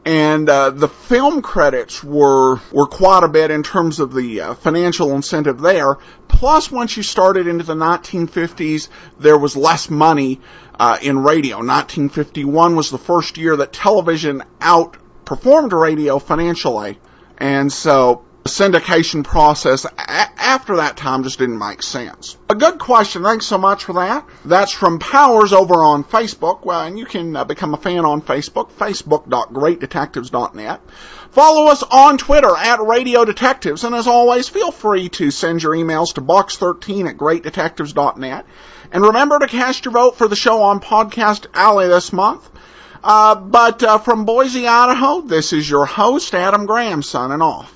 and 0.05 0.49
uh, 0.49 0.71
the 0.71 0.87
film 0.87 1.41
credits 1.41 2.03
were 2.03 2.57
were 2.71 2.87
quite 2.87 3.23
a 3.23 3.27
bit 3.27 3.51
in 3.51 3.63
terms 3.63 3.99
of 3.99 4.13
the 4.13 4.41
uh, 4.41 4.53
financial 4.55 5.11
incentive 5.11 5.59
there. 5.61 5.97
Plus, 6.27 6.71
once 6.71 6.97
you 6.97 7.03
started 7.03 7.45
into 7.45 7.63
the 7.63 7.75
1950s, 7.75 8.87
there 9.19 9.37
was 9.37 9.55
less 9.55 9.89
money 9.89 10.39
uh, 10.79 10.97
in 11.01 11.19
radio. 11.19 11.57
1951 11.57 12.75
was 12.75 12.89
the 12.89 12.97
first 12.97 13.37
year 13.37 13.55
that 13.57 13.73
television 13.73 14.43
outperformed 14.59 15.71
radio 15.71 16.17
financially, 16.17 16.99
and 17.37 17.71
so 17.71 18.25
syndication 18.45 19.23
process 19.23 19.85
a- 19.85 20.31
after 20.41 20.77
that 20.77 20.97
time 20.97 21.23
just 21.23 21.37
didn't 21.39 21.59
make 21.59 21.81
sense. 21.83 22.37
A 22.49 22.55
good 22.55 22.79
question. 22.79 23.23
Thanks 23.23 23.45
so 23.45 23.57
much 23.57 23.85
for 23.85 23.93
that. 23.93 24.25
That's 24.43 24.71
from 24.71 24.99
Powers 24.99 25.53
over 25.53 25.75
on 25.75 26.03
Facebook. 26.03 26.65
Well, 26.65 26.81
and 26.81 26.99
you 26.99 27.05
can 27.05 27.35
uh, 27.35 27.45
become 27.45 27.73
a 27.73 27.77
fan 27.77 28.05
on 28.05 28.21
Facebook, 28.21 28.71
facebook.greatdetectives.net. 28.73 30.81
Follow 31.31 31.71
us 31.71 31.83
on 31.83 32.17
Twitter 32.17 32.53
at 32.57 32.81
Radio 32.81 33.23
Detectives, 33.23 33.85
and 33.85 33.95
as 33.95 34.07
always, 34.07 34.49
feel 34.49 34.71
free 34.71 35.07
to 35.09 35.31
send 35.31 35.63
your 35.63 35.73
emails 35.73 36.15
to 36.15 36.21
box13 36.21 37.07
at 37.07 37.17
greatdetectives.net. 37.17 38.45
And 38.91 39.03
remember 39.03 39.39
to 39.39 39.47
cast 39.47 39.85
your 39.85 39.93
vote 39.93 40.17
for 40.17 40.27
the 40.27 40.35
show 40.35 40.63
on 40.63 40.81
Podcast 40.81 41.45
Alley 41.53 41.87
this 41.87 42.11
month. 42.11 42.49
Uh, 43.03 43.35
but 43.35 43.81
uh, 43.81 43.97
from 43.99 44.25
Boise, 44.25 44.67
Idaho, 44.67 45.21
this 45.21 45.53
is 45.53 45.69
your 45.69 45.85
host, 45.85 46.35
Adam 46.35 46.65
Graham, 46.65 47.01
signing 47.01 47.41
off. 47.41 47.73